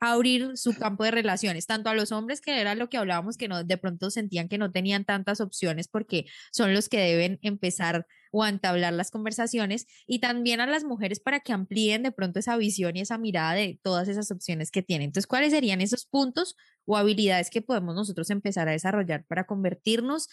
[0.00, 3.48] abrir su campo de relaciones, tanto a los hombres, que era lo que hablábamos, que
[3.48, 8.06] no, de pronto sentían que no tenían tantas opciones porque son los que deben empezar
[8.30, 12.56] o entablar las conversaciones, y también a las mujeres para que amplíen de pronto esa
[12.56, 15.06] visión y esa mirada de todas esas opciones que tienen.
[15.06, 20.28] Entonces, ¿cuáles serían esos puntos o habilidades que podemos nosotros empezar a desarrollar para convertirnos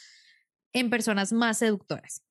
[0.73, 2.23] en personas más seductoras?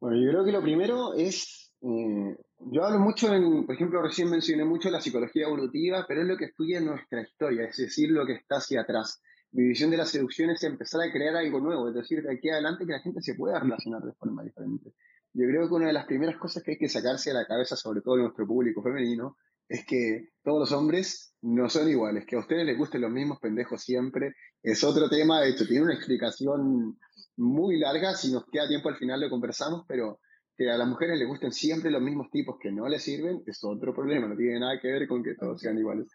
[0.00, 2.36] Bueno, yo creo que lo primero es eh,
[2.70, 6.36] yo hablo mucho, en, por ejemplo, recién mencioné mucho la psicología evolutiva, pero es lo
[6.36, 9.20] que estudia nuestra historia, es decir, lo que está hacia atrás.
[9.52, 12.48] Mi visión de la seducción es empezar a crear algo nuevo, es decir, de aquí
[12.48, 14.92] adelante que la gente se pueda relacionar de forma diferente.
[15.34, 17.76] Yo creo que una de las primeras cosas que hay que sacarse a la cabeza,
[17.76, 19.36] sobre todo en nuestro público femenino,
[19.68, 23.38] es que todos los hombres no son iguales, que a ustedes les gusten los mismos
[23.40, 24.34] pendejos siempre.
[24.62, 26.98] Es otro tema, de hecho, tiene una explicación
[27.36, 30.20] muy larga, si nos queda tiempo al final lo conversamos, pero
[30.56, 33.64] que a las mujeres les gusten siempre los mismos tipos que no les sirven, es
[33.64, 36.08] otro problema, no tiene nada que ver con que todos sean iguales.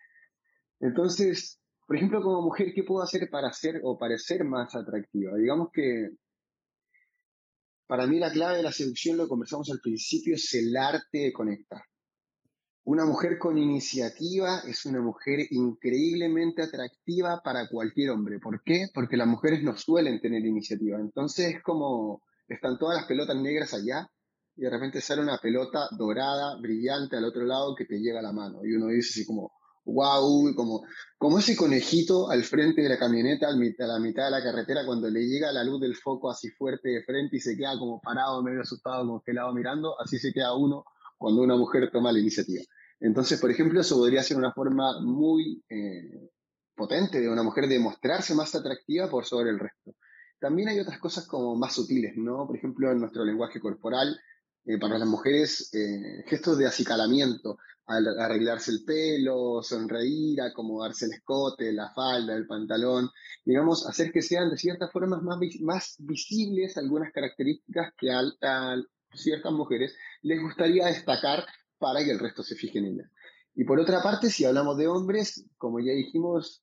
[0.80, 5.38] Entonces, por ejemplo, como mujer, ¿qué puedo hacer para ser o parecer más atractiva?
[5.38, 6.10] Digamos que
[7.88, 11.32] para mí la clave de la seducción, lo conversamos al principio, es el arte de
[11.32, 11.82] conectar.
[12.84, 18.40] Una mujer con iniciativa es una mujer increíblemente atractiva para cualquier hombre.
[18.40, 18.88] ¿Por qué?
[18.94, 21.00] Porque las mujeres no suelen tener iniciativa.
[21.00, 24.10] Entonces es como, están todas las pelotas negras allá
[24.58, 28.24] y de repente sale una pelota dorada, brillante al otro lado que te llega a
[28.24, 28.60] la mano.
[28.66, 29.52] Y uno dice así como,
[29.88, 30.84] wow, como,
[31.18, 35.10] como ese conejito al frente de la camioneta, a la mitad de la carretera, cuando
[35.10, 38.44] le llega la luz del foco así fuerte de frente y se queda como parado,
[38.44, 40.86] medio asustado, congelado mirando, así se queda uno
[41.18, 42.64] cuando una mujer toma la iniciativa.
[43.00, 46.30] Entonces, por ejemplo, eso podría ser una forma muy eh,
[46.76, 49.96] potente de una mujer de mostrarse más atractiva por sobre el resto.
[50.40, 52.46] También hay otras cosas como más sutiles, ¿no?
[52.46, 54.20] Por ejemplo, en nuestro lenguaje corporal
[54.66, 61.72] eh, para las mujeres eh, gestos de acicalamiento, arreglarse el pelo, sonreír, acomodarse el escote,
[61.72, 63.10] la falda, el pantalón,
[63.46, 68.76] digamos, hacer que sean de cierta forma más, más visibles algunas características que a,
[69.14, 71.46] ciertas mujeres les gustaría destacar
[71.80, 73.12] para que el resto se fije en ellas.
[73.56, 76.62] Y por otra parte, si hablamos de hombres, como ya dijimos,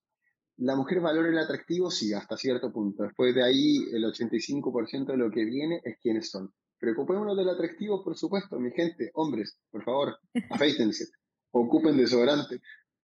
[0.59, 3.03] la mujer valora el atractivo, sí, hasta cierto punto.
[3.03, 6.53] Después de ahí, el 85% de lo que viene es quiénes son.
[6.85, 10.19] Preocupémonos del atractivo, por supuesto, mi gente, hombres, por favor,
[10.51, 11.07] afeítense,
[11.51, 12.61] ocupen desodorante,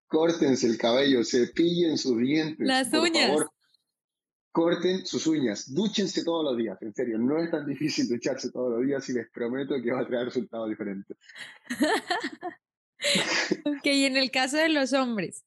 [0.07, 2.67] córtense el cabello, cepillen sus dientes.
[2.67, 3.29] Las uñas.
[3.29, 3.51] Favor,
[4.53, 8.71] corten sus uñas, dúchense todos los días, en serio, no es tan difícil ducharse todos
[8.71, 11.17] los días y les prometo que va a traer resultados diferentes.
[13.65, 15.43] ok, y en el caso de los hombres,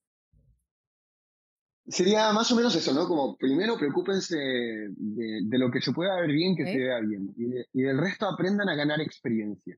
[1.86, 3.08] Sería más o menos eso, ¿no?
[3.08, 7.34] Como primero preocúpense de, lo que se pueda ver bien, que se vea bien.
[7.74, 9.78] Y, del resto aprendan a ganar experiencia.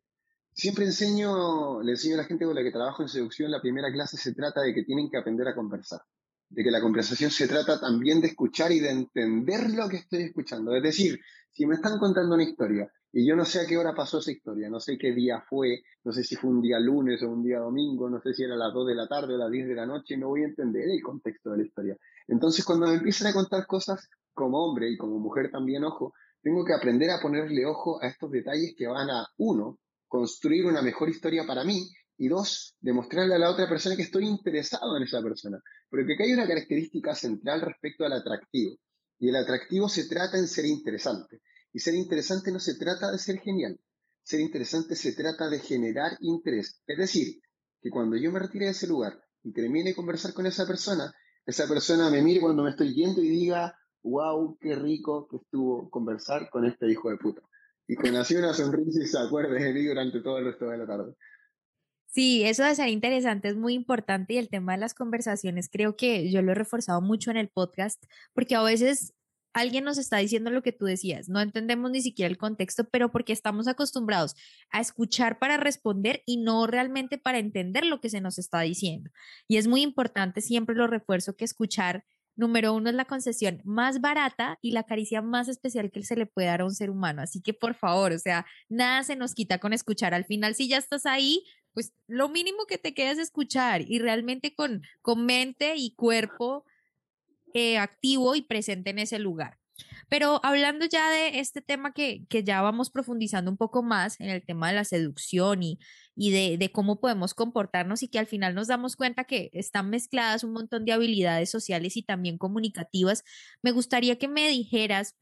[0.53, 3.91] Siempre enseño, le enseño a la gente con la que trabajo en seducción, la primera
[3.91, 6.01] clase se trata de que tienen que aprender a conversar.
[6.47, 10.23] De que la conversación se trata también de escuchar y de entender lo que estoy
[10.23, 10.75] escuchando.
[10.75, 11.19] Es decir,
[11.51, 14.33] si me están contando una historia y yo no sé a qué hora pasó esa
[14.33, 17.43] historia, no sé qué día fue, no sé si fue un día lunes o un
[17.43, 19.69] día domingo, no sé si era a las 2 de la tarde o las 10
[19.69, 21.97] de la noche, no voy a entender el contexto de la historia.
[22.27, 26.65] Entonces, cuando me empiezan a contar cosas como hombre y como mujer también, ojo, tengo
[26.65, 31.07] que aprender a ponerle ojo a estos detalles que van a, uno, construir una mejor
[31.07, 35.21] historia para mí y dos, demostrarle a la otra persona que estoy interesado en esa
[35.21, 35.57] persona.
[35.89, 38.75] Porque acá hay una característica central respecto al atractivo.
[39.19, 41.39] Y el atractivo se trata en ser interesante.
[41.75, 43.77] Y ser interesante no se trata de ser genial.
[44.23, 46.81] Ser interesante se trata de generar interés.
[46.87, 47.41] Es decir,
[47.81, 51.13] que cuando yo me retire de ese lugar y termine de conversar con esa persona,
[51.45, 55.89] esa persona me mire cuando me estoy yendo y diga, wow, qué rico que estuvo
[55.89, 57.41] conversar con este hijo de puta.
[57.89, 60.77] Y que nació una sonrisa y se acuerde de mí durante todo el resto de
[60.77, 61.13] la tarde.
[62.07, 65.97] Sí, eso de ser interesante es muy importante y el tema de las conversaciones creo
[65.97, 68.01] que yo lo he reforzado mucho en el podcast
[68.33, 69.13] porque a veces
[69.55, 73.09] alguien nos está diciendo lo que tú decías, no entendemos ni siquiera el contexto, pero
[73.09, 74.35] porque estamos acostumbrados
[74.69, 79.11] a escuchar para responder y no realmente para entender lo que se nos está diciendo.
[79.47, 82.03] Y es muy importante, siempre lo refuerzo, que escuchar,
[82.35, 86.25] número uno, es la concesión más barata y la caricia más especial que se le
[86.25, 87.21] puede dar a un ser humano.
[87.21, 90.13] Así que por favor, o sea, nada se nos quita con escuchar.
[90.13, 93.99] Al final, si ya estás ahí, pues lo mínimo que te queda es escuchar y
[93.99, 96.65] realmente con, con mente y cuerpo
[97.55, 99.57] eh, activo y presente en ese lugar.
[100.09, 104.29] Pero hablando ya de este tema que, que, ya vamos profundizando un poco más en
[104.29, 105.79] el tema de la seducción y,
[106.15, 109.89] y de, de, cómo podemos comportarnos y que al final nos damos cuenta que están
[109.89, 113.23] mezcladas un montón de habilidades sociales y también comunicativas,
[113.61, 115.15] me gustaría que me dijeras,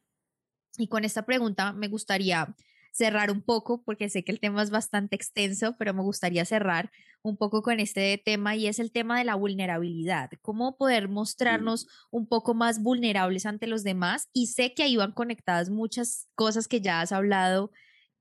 [0.78, 2.56] y con esta pregunta me gustaría
[2.94, 6.92] cerrar un poco, porque sé que el tema es bastante extenso, pero me gustaría cerrar
[7.24, 10.30] un poco con este tema y es el tema de la vulnerabilidad.
[10.42, 14.30] ¿Cómo poder mostrarnos un poco más vulnerables ante los demás?
[14.32, 17.72] Y sé que ahí van conectadas muchas cosas que ya has hablado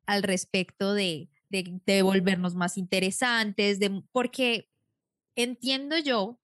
[0.06, 4.70] al respecto de, de, volvernos más interesantes, de, porque
[5.36, 6.40] entiendo yo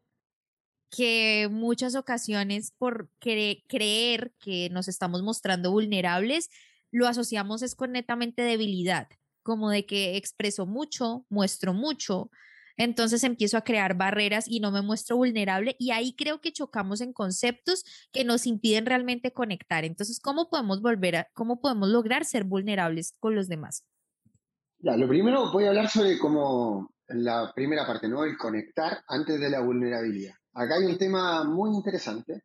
[0.90, 6.50] que muchas ocasiones por creer que nos estamos mostrando vulnerables,
[6.90, 9.08] lo asociamos es con netamente debilidad,
[9.42, 12.30] como de que expreso mucho, muestro mucho,
[12.78, 17.00] entonces empiezo a crear barreras y no me muestro vulnerable y ahí creo que chocamos
[17.00, 19.84] en conceptos que nos impiden realmente conectar.
[19.84, 23.84] Entonces, ¿cómo podemos volver a, cómo podemos lograr ser vulnerables con los demás?
[24.78, 28.22] Lo primero voy a hablar sobre cómo la primera parte, ¿no?
[28.24, 30.34] El conectar antes de la vulnerabilidad.
[30.52, 32.44] Acá hay un tema muy interesante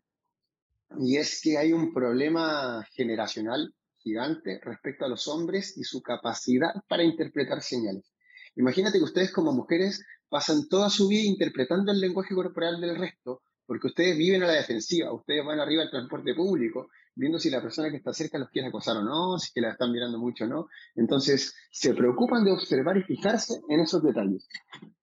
[0.97, 3.71] y es que hay un problema generacional
[4.03, 8.13] gigante respecto a los hombres y su capacidad para interpretar señales.
[8.55, 13.41] Imagínate que ustedes como mujeres pasan toda su vida interpretando el lenguaje corporal del resto,
[13.65, 17.61] porque ustedes viven a la defensiva, ustedes van arriba al transporte público, viendo si la
[17.61, 20.45] persona que está cerca los quiere acosar o no, si que la están mirando mucho
[20.45, 20.67] o no.
[20.95, 24.47] Entonces, se preocupan de observar y fijarse en esos detalles.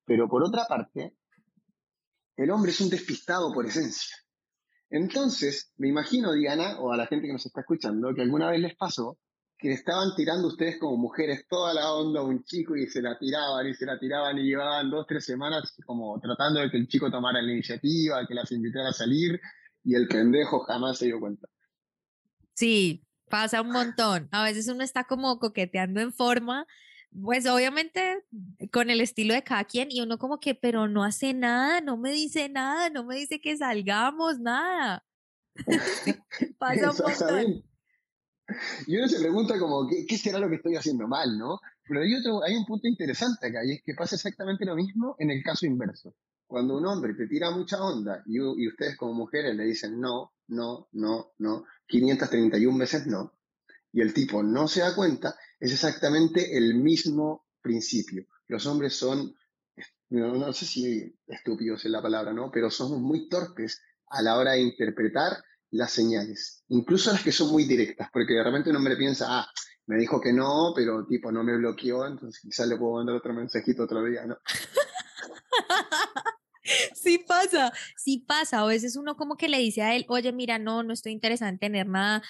[0.04, 1.14] Pero por otra parte,
[2.36, 4.16] el hombre es un despistado por esencia.
[4.90, 8.61] Entonces, me imagino, Diana, o a la gente que nos está escuchando, que alguna vez
[8.61, 9.18] les pasó
[9.61, 13.18] que estaban tirando ustedes como mujeres toda la onda a un chico y se la
[13.18, 16.88] tiraban y se la tiraban y llevaban dos, tres semanas como tratando de que el
[16.88, 19.38] chico tomara la iniciativa, que las invitara a salir
[19.85, 21.46] y el pendejo jamás se dio cuenta.
[22.55, 24.29] Sí, pasa un montón.
[24.33, 26.66] A veces uno está como coqueteando en forma,
[27.10, 28.24] pues obviamente
[28.72, 31.96] con el estilo de cada quien y uno como que, pero no hace nada, no
[31.96, 35.04] me dice nada, no me dice que salgamos, nada.
[36.58, 37.64] pasa un montón.
[38.86, 41.60] Y uno se pregunta como, ¿qué, será lo que estoy haciendo mal, no?
[41.86, 45.16] Pero hay, otro, hay un punto interesante acá, y es que pasa exactamente lo mismo
[45.18, 46.14] en el caso inverso.
[46.46, 50.32] Cuando un hombre te tira mucha onda y, y ustedes como mujeres le dicen no,
[50.48, 53.34] no, no, no, 531 veces no,
[53.92, 58.26] y el tipo no se da cuenta, es exactamente el mismo principio.
[58.48, 59.34] Los hombres son,
[60.08, 62.50] no, sé si estúpidos es la palabra, ¿no?
[62.50, 65.32] Pero somos muy torpes a la hora de interpretar
[65.70, 69.46] las señales, incluso las que son muy directas, porque de repente un hombre piensa, ah,
[69.86, 73.32] me dijo que no, pero tipo no me bloqueó, entonces quizás le puedo mandar otro
[73.32, 74.36] mensajito otro día, ¿no?
[76.94, 78.60] Sí pasa, sí pasa.
[78.60, 81.50] A veces uno como que le dice a él, oye, mira, no, no estoy interesada
[81.50, 82.22] en tener nada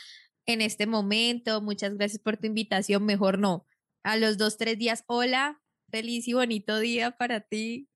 [0.52, 3.66] en este momento, muchas gracias por tu invitación, mejor no.
[4.02, 5.60] A los dos, tres días, hola,
[5.90, 7.88] feliz y bonito día para ti.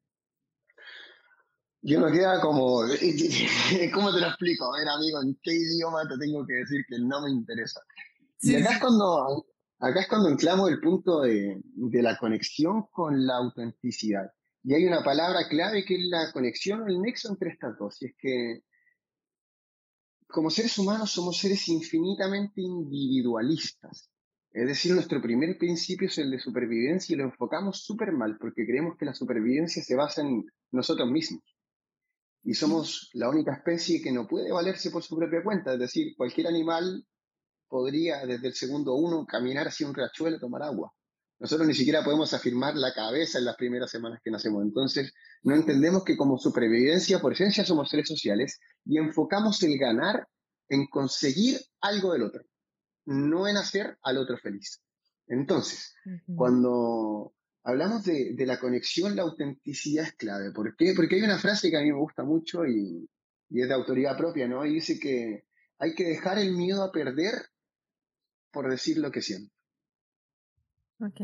[1.83, 2.81] Yo me queda como,
[3.95, 4.73] ¿cómo te lo explico?
[4.73, 7.81] A ver, amigo, ¿en qué idioma te tengo que decir que no me interesa?
[8.41, 9.47] y acá es cuando,
[9.79, 14.31] acá es cuando enclamo el punto de, de, la conexión con la autenticidad.
[14.63, 18.01] Y hay una palabra clave que es la conexión o el nexo entre estas dos.
[18.01, 18.63] Y es que
[20.35, 24.11] como seres humanos somos seres infinitamente individualistas.
[24.51, 28.67] Es decir, nuestro primer principio es el de supervivencia y lo enfocamos súper mal porque
[28.67, 31.45] creemos que la supervivencia se basa en nosotros mismos
[32.43, 35.75] y somos la única especie que no puede valerse por su propia cuenta.
[35.75, 37.07] Es decir, cualquier animal
[37.69, 40.93] podría desde el segundo uno caminar hacia un riachuelo y tomar agua.
[41.45, 44.63] Nosotros ni siquiera podemos afirmar la cabeza en las primeras semanas que nacemos.
[44.63, 50.27] Entonces, no entendemos que como supervivencia, por esencia, somos seres sociales y enfocamos el ganar
[50.71, 52.45] en conseguir algo del otro,
[53.05, 54.81] no en hacer al otro feliz.
[55.27, 55.95] Entonces,
[56.35, 60.51] cuando hablamos de, la conexión, la autenticidad es clave.
[60.51, 60.95] ¿Por qué?
[60.97, 63.07] Porque hay una frase que a mí me gusta mucho y,
[63.51, 64.65] es de autoridad propia, ¿no?
[64.65, 65.45] Y dice que
[65.79, 67.35] hay que dejar el miedo a perder
[68.51, 69.54] por decir lo que siento.
[71.01, 71.21] Ok.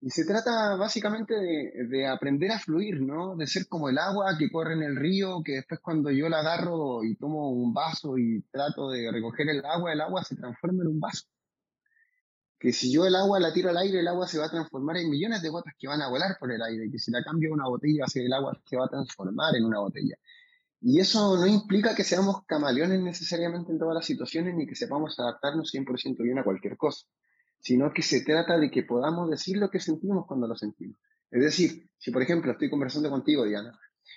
[0.00, 3.36] Y se trata básicamente de, de, aprender a fluir, ¿no?
[3.36, 6.40] De ser como el agua que corre en el río, que después cuando yo la
[6.40, 10.82] agarro y tomo un vaso y trato de recoger el agua, el agua se transforma
[10.82, 11.26] en un vaso
[12.64, 14.96] que si yo el agua la tiro al aire, el agua se va a transformar
[14.96, 17.50] en millones de gotas que van a volar por el aire, que si la cambio
[17.50, 20.16] a una botella, el agua se va a transformar en una botella.
[20.80, 25.18] Y eso no implica que seamos camaleones necesariamente en todas las situaciones, ni que sepamos
[25.20, 27.06] adaptarnos 100% bien a cualquier cosa,
[27.64, 30.98] sino que se trata de que podamos decir lo que sentimos cuando lo sentimos.
[31.30, 33.72] Es decir, si por ejemplo estoy conversando contigo, Diana,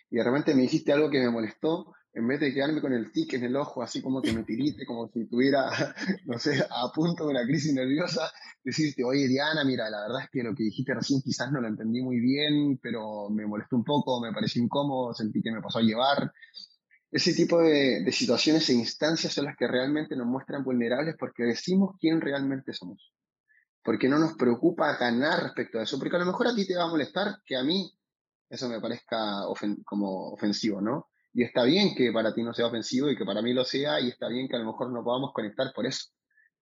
[0.10, 3.10] y de repente me dijiste algo que me molestó, en vez de quedarme con el
[3.14, 5.70] tic en el ojo, así como que me tirite, como si estuviera,
[6.26, 8.30] no sé, a punto de una crisis nerviosa,
[8.66, 11.70] decirte, oye Diana, mira, la verdad es que lo que dijiste recién quizás no lo
[11.70, 15.80] entendí muy bien, pero me molestó un poco, me pareció incómodo, sentí que me pasó
[15.80, 16.34] a llevar.
[17.10, 21.43] Ese tipo de, de situaciones e instancias son las que realmente nos muestran vulnerables porque
[21.43, 23.14] decimos quién realmente somos.
[23.88, 26.76] Porque no nos preocupa ganar respecto a eso, porque a lo mejor a ti te
[26.76, 27.90] va a molestar que a mí
[28.50, 29.44] eso me parezca
[29.86, 31.08] como ofensivo, ¿no?
[31.32, 34.02] Y está bien que para ti no sea ofensivo y que para mí lo sea,
[34.02, 36.10] y está bien que a lo mejor no podamos conectar por eso,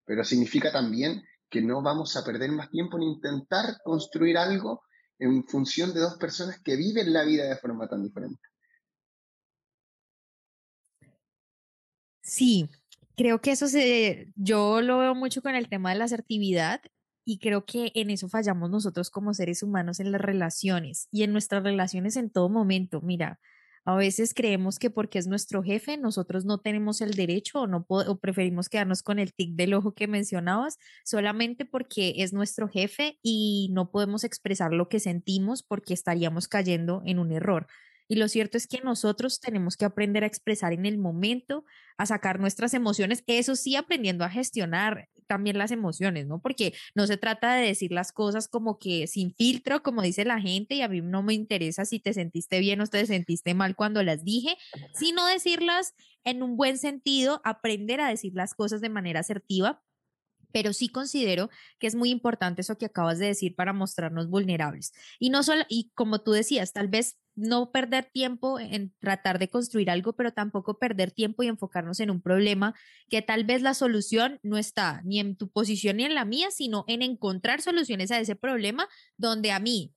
[0.06, 4.84] pero significa también que no vamos a perder más tiempo en intentar construir algo
[5.18, 8.40] en función de dos personas que viven la vida de forma tan diferente.
[12.22, 12.70] Sí,
[13.18, 16.82] creo que eso se, yo lo veo mucho con el tema de la asertividad
[17.26, 21.34] y creo que en eso fallamos nosotros como seres humanos en las relaciones y en
[21.34, 23.02] nuestras relaciones en todo momento.
[23.02, 23.40] Mira,
[23.84, 27.86] a veces creemos que porque es nuestro jefe, nosotros no tenemos el derecho o, no
[27.88, 33.20] o preferimos quedarnos con el tic del ojo que mencionabas, solamente porque es nuestro jefe
[33.22, 37.68] y no podemos expresar lo que sentimos porque estaríamos cayendo en un error.
[38.08, 41.66] Y lo cierto es que nosotros tenemos que aprender a expresar en el momento,
[41.98, 46.42] a sacar nuestras emociones, eso sí, aprendiendo a gestionar también las emociones, ¿no?
[46.42, 50.40] Porque no se trata de decir las cosas como que sin filtro, como dice la
[50.40, 53.76] gente, y a mí no me interesa si te sentiste bien o te sentiste mal
[53.76, 54.58] cuando las dije,
[54.94, 59.82] sino decirlas en un buen sentido, aprender a decir las cosas de manera asertiva
[60.56, 61.50] pero sí considero
[61.80, 64.94] que es muy importante eso que acabas de decir para mostrarnos vulnerables.
[65.20, 69.50] Y no solo, y como tú decías, tal vez no perder tiempo en tratar de
[69.50, 72.74] construir algo, pero tampoco perder tiempo y enfocarnos en un problema
[73.10, 76.52] que tal vez la solución no está ni en tu posición ni en la mía,
[76.52, 78.88] sino en encontrar soluciones a ese problema
[79.18, 79.94] donde a mí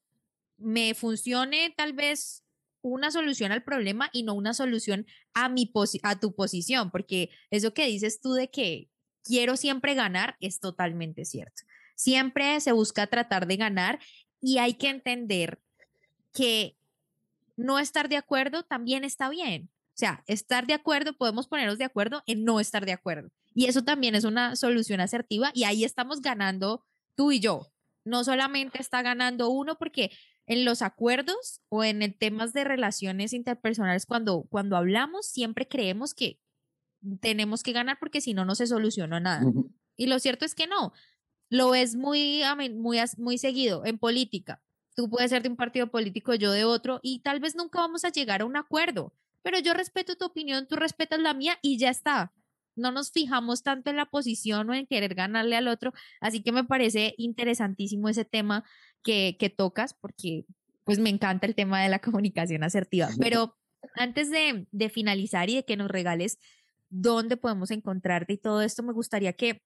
[0.56, 2.42] me funcione tal vez
[2.82, 5.70] una solución al problema y no una solución a mi
[6.02, 8.90] a tu posición, porque eso que dices tú de que
[9.24, 11.62] quiero siempre ganar es totalmente cierto.
[11.96, 13.98] Siempre se busca tratar de ganar
[14.40, 15.60] y hay que entender
[16.32, 16.76] que
[17.56, 19.70] no estar de acuerdo también está bien.
[19.88, 23.30] O sea, estar de acuerdo, podemos ponernos de acuerdo en no estar de acuerdo.
[23.52, 26.84] Y eso también es una solución asertiva y ahí estamos ganando
[27.16, 27.66] tú y yo.
[28.04, 30.12] No solamente está ganando uno porque
[30.46, 36.14] en los acuerdos o en el temas de relaciones interpersonales, cuando, cuando hablamos, siempre creemos
[36.14, 36.38] que
[37.20, 39.44] tenemos que ganar porque si no, no se soluciona nada.
[39.96, 40.92] Y lo cierto es que no.
[41.50, 42.42] Lo es muy,
[42.74, 44.62] muy, muy seguido en política.
[44.94, 48.04] Tú puedes ser de un partido político, yo de otro, y tal vez nunca vamos
[48.04, 51.78] a llegar a un acuerdo, pero yo respeto tu opinión, tú respetas la mía y
[51.78, 52.32] ya está.
[52.74, 55.92] No nos fijamos tanto en la posición o en querer ganarle al otro.
[56.20, 58.64] Así que me parece interesantísimo ese tema
[59.02, 60.46] que, que tocas porque
[60.84, 63.08] pues me encanta el tema de la comunicación asertiva.
[63.20, 63.56] Pero
[63.94, 66.38] antes de, de finalizar y de que nos regales
[66.90, 69.62] dónde podemos encontrarte y todo esto, me gustaría que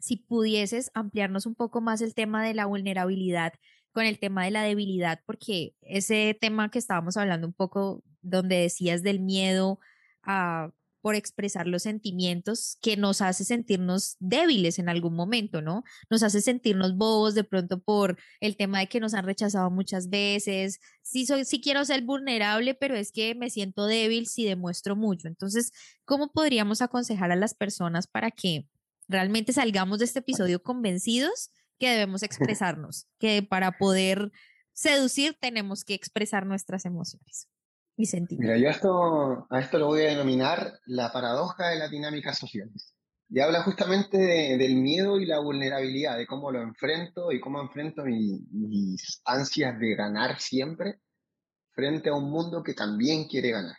[0.00, 3.54] si pudieses ampliarnos un poco más el tema de la vulnerabilidad
[3.92, 8.56] con el tema de la debilidad, porque ese tema que estábamos hablando un poco, donde
[8.56, 9.78] decías del miedo
[10.22, 10.70] a
[11.02, 15.82] por expresar los sentimientos que nos hace sentirnos débiles en algún momento, ¿no?
[16.08, 20.08] Nos hace sentirnos bobos de pronto por el tema de que nos han rechazado muchas
[20.08, 20.80] veces.
[21.02, 25.26] Sí, soy, sí quiero ser vulnerable, pero es que me siento débil si demuestro mucho.
[25.26, 25.72] Entonces,
[26.04, 28.68] ¿cómo podríamos aconsejar a las personas para que
[29.08, 34.30] realmente salgamos de este episodio convencidos que debemos expresarnos, que para poder
[34.72, 37.48] seducir tenemos que expresar nuestras emociones?
[38.38, 42.94] Mira, yo esto, a esto lo voy a denominar la paradoja de las dinámicas sociales.
[43.28, 48.04] Y habla justamente del miedo y la vulnerabilidad, de cómo lo enfrento y cómo enfrento
[48.04, 51.00] mis ansias de ganar siempre
[51.70, 53.76] frente a un mundo que también quiere ganar.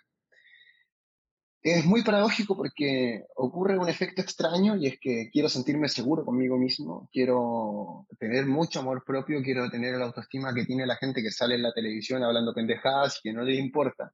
[1.63, 6.57] Es muy paradójico porque ocurre un efecto extraño y es que quiero sentirme seguro conmigo
[6.57, 11.31] mismo, quiero tener mucho amor propio, quiero tener la autoestima que tiene la gente que
[11.31, 14.11] sale en la televisión hablando pendejadas y que no le importa.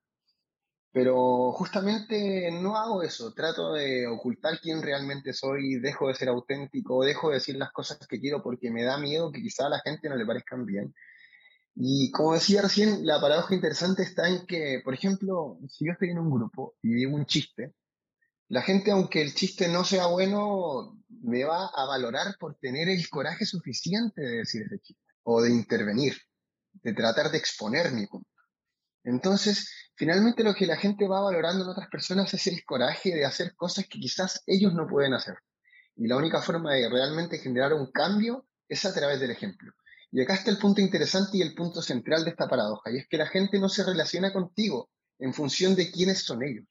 [0.92, 7.04] Pero justamente no hago eso, trato de ocultar quién realmente soy, dejo de ser auténtico,
[7.04, 9.80] dejo de decir las cosas que quiero porque me da miedo que quizá a la
[9.80, 10.94] gente no le parezcan bien.
[11.82, 16.10] Y como decía recién, la paradoja interesante está en que, por ejemplo, si yo estoy
[16.10, 17.74] en un grupo y digo un chiste,
[18.50, 23.08] la gente, aunque el chiste no sea bueno, me va a valorar por tener el
[23.10, 26.18] coraje suficiente de decir ese chiste, o de intervenir,
[26.74, 28.30] de tratar de exponer mi punto.
[29.06, 33.24] Entonces, finalmente lo que la gente va valorando en otras personas es el coraje de
[33.24, 35.38] hacer cosas que quizás ellos no pueden hacer.
[35.96, 39.72] Y la única forma de realmente generar un cambio es a través del ejemplo.
[40.12, 43.08] Y acá está el punto interesante y el punto central de esta paradoja, y es
[43.08, 44.90] que la gente no se relaciona contigo
[45.20, 46.66] en función de quiénes son ellos.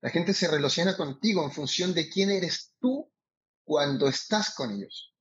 [0.00, 3.10] La gente se relaciona contigo en función de quién eres tú
[3.64, 5.14] cuando estás con ellos.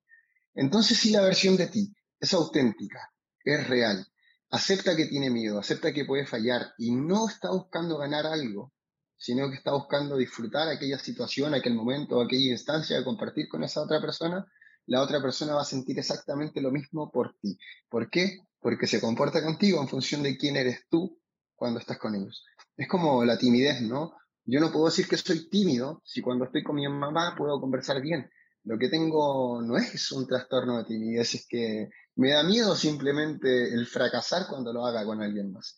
[0.53, 3.11] Entonces, si la versión de ti es auténtica,
[3.43, 4.05] es real,
[4.51, 8.73] acepta que tiene miedo, acepta que puede fallar y no está buscando ganar algo,
[9.17, 13.82] sino que está buscando disfrutar aquella situación, aquel momento, aquella instancia de compartir con esa
[13.82, 14.45] otra persona,
[14.88, 17.57] la otra persona va a sentir exactamente lo mismo por ti.
[17.89, 18.39] ¿Por qué?
[18.59, 21.19] Porque se comporta contigo en función de quién eres tú
[21.55, 22.45] cuando estás con ellos.
[22.77, 24.15] Es como la timidez, ¿no?
[24.43, 28.01] Yo no puedo decir que soy tímido si cuando estoy con mi mamá puedo conversar
[28.01, 28.29] bien.
[28.63, 33.73] Lo que tengo no es un trastorno de timidez, es que me da miedo simplemente
[33.73, 35.75] el fracasar cuando lo haga con alguien más.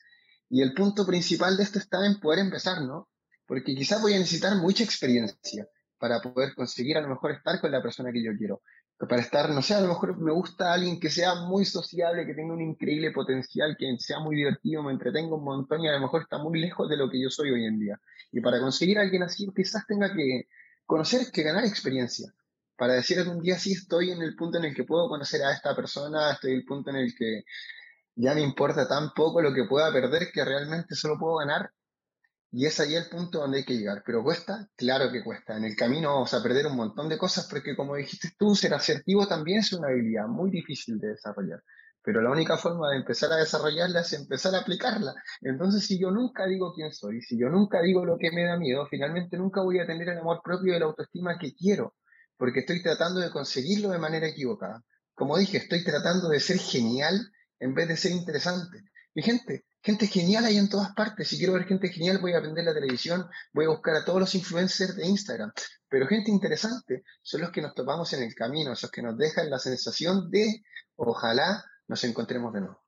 [0.50, 3.10] Y el punto principal de esto está en poder empezar, ¿no?
[3.46, 7.72] Porque quizás voy a necesitar mucha experiencia para poder conseguir a lo mejor estar con
[7.72, 8.62] la persona que yo quiero.
[8.98, 12.34] Para estar, no sé, a lo mejor me gusta alguien que sea muy sociable, que
[12.34, 16.00] tenga un increíble potencial, que sea muy divertido, me entretenga un montón y a lo
[16.00, 18.02] mejor está muy lejos de lo que yo soy hoy en día.
[18.32, 20.48] Y para conseguir a alguien así, quizás tenga que
[20.88, 22.34] conocer, que ganar experiencia.
[22.76, 25.54] Para decir algún día sí estoy en el punto en el que puedo conocer a
[25.54, 27.44] esta persona, estoy en el punto en el que
[28.16, 31.72] ya me importa tan poco lo que pueda perder que realmente solo puedo ganar
[32.52, 34.04] y es ahí el punto donde hay que llegar.
[34.06, 35.58] Pero cuesta, claro que cuesta.
[35.58, 38.74] En el camino vamos a perder un montón de cosas porque como dijiste tú, ser
[38.74, 41.62] asertivo también es una habilidad muy difícil de desarrollar.
[42.02, 45.14] Pero la única forma de empezar a desarrollarla es empezar a aplicarla.
[45.42, 48.58] Entonces, si yo nunca digo quién soy, si yo nunca digo lo que me da
[48.58, 51.96] miedo, finalmente nunca voy a tener el amor propio y la autoestima que quiero,
[52.38, 54.84] porque estoy tratando de conseguirlo de manera equivocada.
[55.16, 57.20] Como dije, estoy tratando de ser genial
[57.60, 58.84] en vez de ser interesante.
[59.14, 61.30] Mi gente, Gente genial hay en todas partes.
[61.30, 64.20] Si quiero ver gente genial, voy a aprender la televisión, voy a buscar a todos
[64.20, 65.54] los influencers de Instagram.
[65.88, 69.50] Pero gente interesante son los que nos topamos en el camino, esos que nos dejan
[69.50, 70.62] la sensación de
[70.98, 72.84] ojalá nos encontremos de nuevo.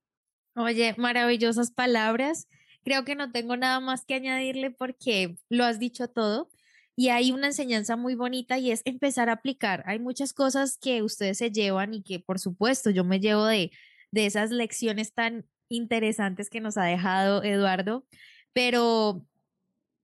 [0.58, 2.50] Oye, maravillosas palabras.
[2.84, 6.50] Creo que no tengo nada más que añadirle porque lo has dicho todo.
[6.98, 9.86] Y hay una enseñanza muy bonita y es empezar a aplicar.
[9.86, 13.72] Hay muchas cosas que ustedes se llevan y que por supuesto yo me llevo de,
[14.12, 18.06] de esas lecciones tan interesantes que nos ha dejado Eduardo,
[18.54, 19.26] pero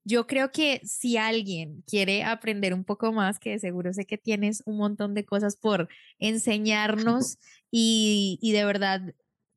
[0.06, 4.62] yo creo que si alguien quiere aprender un poco más, que seguro sé que tienes
[4.66, 5.90] un montón de cosas por
[6.20, 7.38] enseñarnos
[7.72, 9.02] y, y de verdad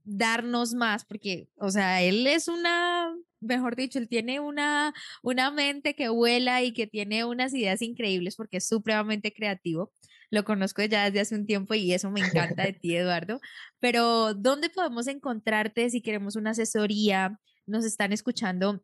[0.05, 5.95] darnos más, porque, o sea, él es una, mejor dicho, él tiene una, una mente
[5.95, 9.93] que vuela y que tiene unas ideas increíbles porque es supremamente creativo
[10.31, 13.41] lo conozco ya desde hace un tiempo y eso me encanta de ti, Eduardo.
[13.81, 17.39] Pero, ¿dónde podemos encontrarte si queremos una asesoría?
[17.67, 18.83] Nos están escuchando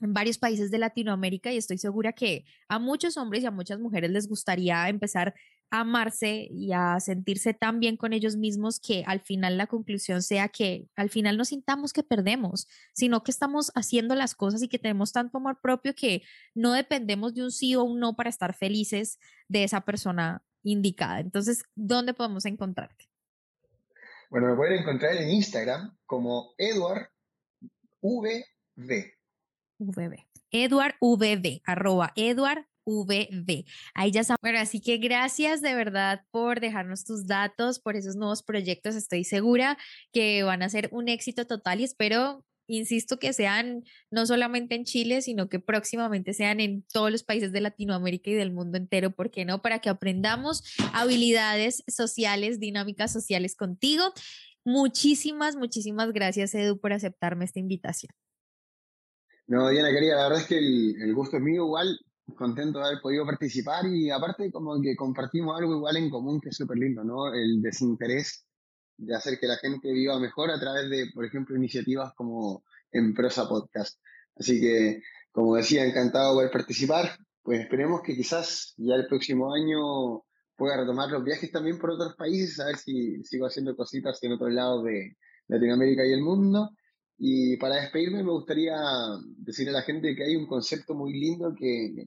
[0.00, 3.78] en varios países de Latinoamérica y estoy segura que a muchos hombres y a muchas
[3.78, 5.34] mujeres les gustaría empezar
[5.70, 10.22] a amarse y a sentirse tan bien con ellos mismos que al final la conclusión
[10.22, 14.68] sea que al final no sintamos que perdemos, sino que estamos haciendo las cosas y
[14.68, 16.22] que tenemos tanto amor propio que
[16.54, 19.18] no dependemos de un sí o un no para estar felices
[19.48, 21.20] de esa persona indicada.
[21.20, 23.08] Entonces, ¿dónde podemos encontrarte?
[24.30, 26.54] Bueno, me pueden encontrar en Instagram como.
[29.78, 30.26] VV.
[30.50, 33.64] Edward VV, arroba Edward VV.
[33.94, 34.38] Ahí ya saben.
[34.42, 38.94] Bueno, así que gracias de verdad por dejarnos tus datos, por esos nuevos proyectos.
[38.94, 39.76] Estoy segura
[40.12, 44.84] que van a ser un éxito total y espero insisto que sean no solamente en
[44.84, 49.10] Chile, sino que próximamente sean en todos los países de Latinoamérica y del mundo entero,
[49.10, 49.62] ¿por qué no?
[49.62, 50.62] Para que aprendamos
[50.92, 54.04] habilidades sociales, dinámicas sociales contigo.
[54.64, 58.10] Muchísimas, muchísimas gracias, Edu, por aceptarme esta invitación.
[59.46, 61.98] No, Diana, querida, la verdad es que el, gusto es mío, igual
[62.36, 66.48] contento de haber podido participar y aparte como que compartimos algo igual en común que
[66.48, 67.32] es súper lindo, ¿no?
[67.32, 68.45] El desinterés
[68.96, 73.14] de hacer que la gente viva mejor a través de, por ejemplo, iniciativas como En
[73.14, 73.98] Prosa Podcast.
[74.36, 77.18] Así que, como decía, encantado de poder participar.
[77.42, 80.24] Pues esperemos que quizás ya el próximo año
[80.56, 84.32] pueda retomar los viajes también por otros países, a ver si sigo haciendo cositas en
[84.32, 85.16] otros lados de
[85.48, 86.70] Latinoamérica y el mundo.
[87.18, 88.76] Y para despedirme me gustaría
[89.38, 92.06] decirle a la gente que hay un concepto muy lindo que,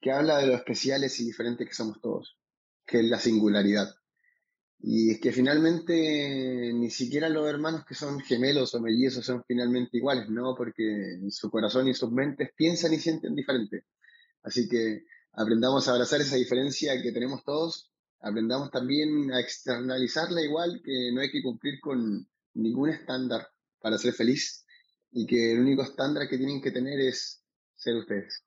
[0.00, 2.36] que habla de lo especiales y diferentes que somos todos,
[2.86, 3.94] que es la singularidad.
[4.86, 9.96] Y es que finalmente ni siquiera los hermanos que son gemelos o mellizos son finalmente
[9.96, 10.54] iguales, ¿no?
[10.54, 13.86] Porque su corazón y sus mentes piensan y sienten diferente.
[14.42, 20.82] Así que aprendamos a abrazar esa diferencia que tenemos todos, aprendamos también a externalizarla igual,
[20.84, 23.48] que no hay que cumplir con ningún estándar
[23.80, 24.66] para ser feliz
[25.12, 27.42] y que el único estándar que tienen que tener es
[27.74, 28.44] ser ustedes.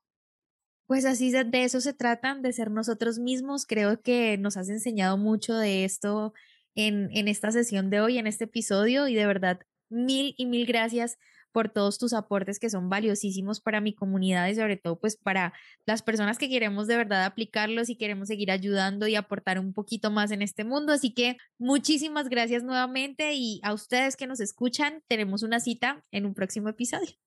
[0.87, 3.65] Pues así de eso se trata, de ser nosotros mismos.
[3.65, 6.33] Creo que nos has enseñado mucho de esto
[6.75, 9.59] en, en esta sesión de hoy, en este episodio, y de verdad,
[9.89, 11.17] mil y mil gracias
[11.51, 15.53] por todos tus aportes que son valiosísimos para mi comunidad y sobre todo pues para
[15.85, 20.11] las personas que queremos de verdad aplicarlos y queremos seguir ayudando y aportar un poquito
[20.11, 20.93] más en este mundo.
[20.93, 26.25] Así que muchísimas gracias nuevamente y a ustedes que nos escuchan, tenemos una cita en
[26.25, 27.26] un próximo episodio.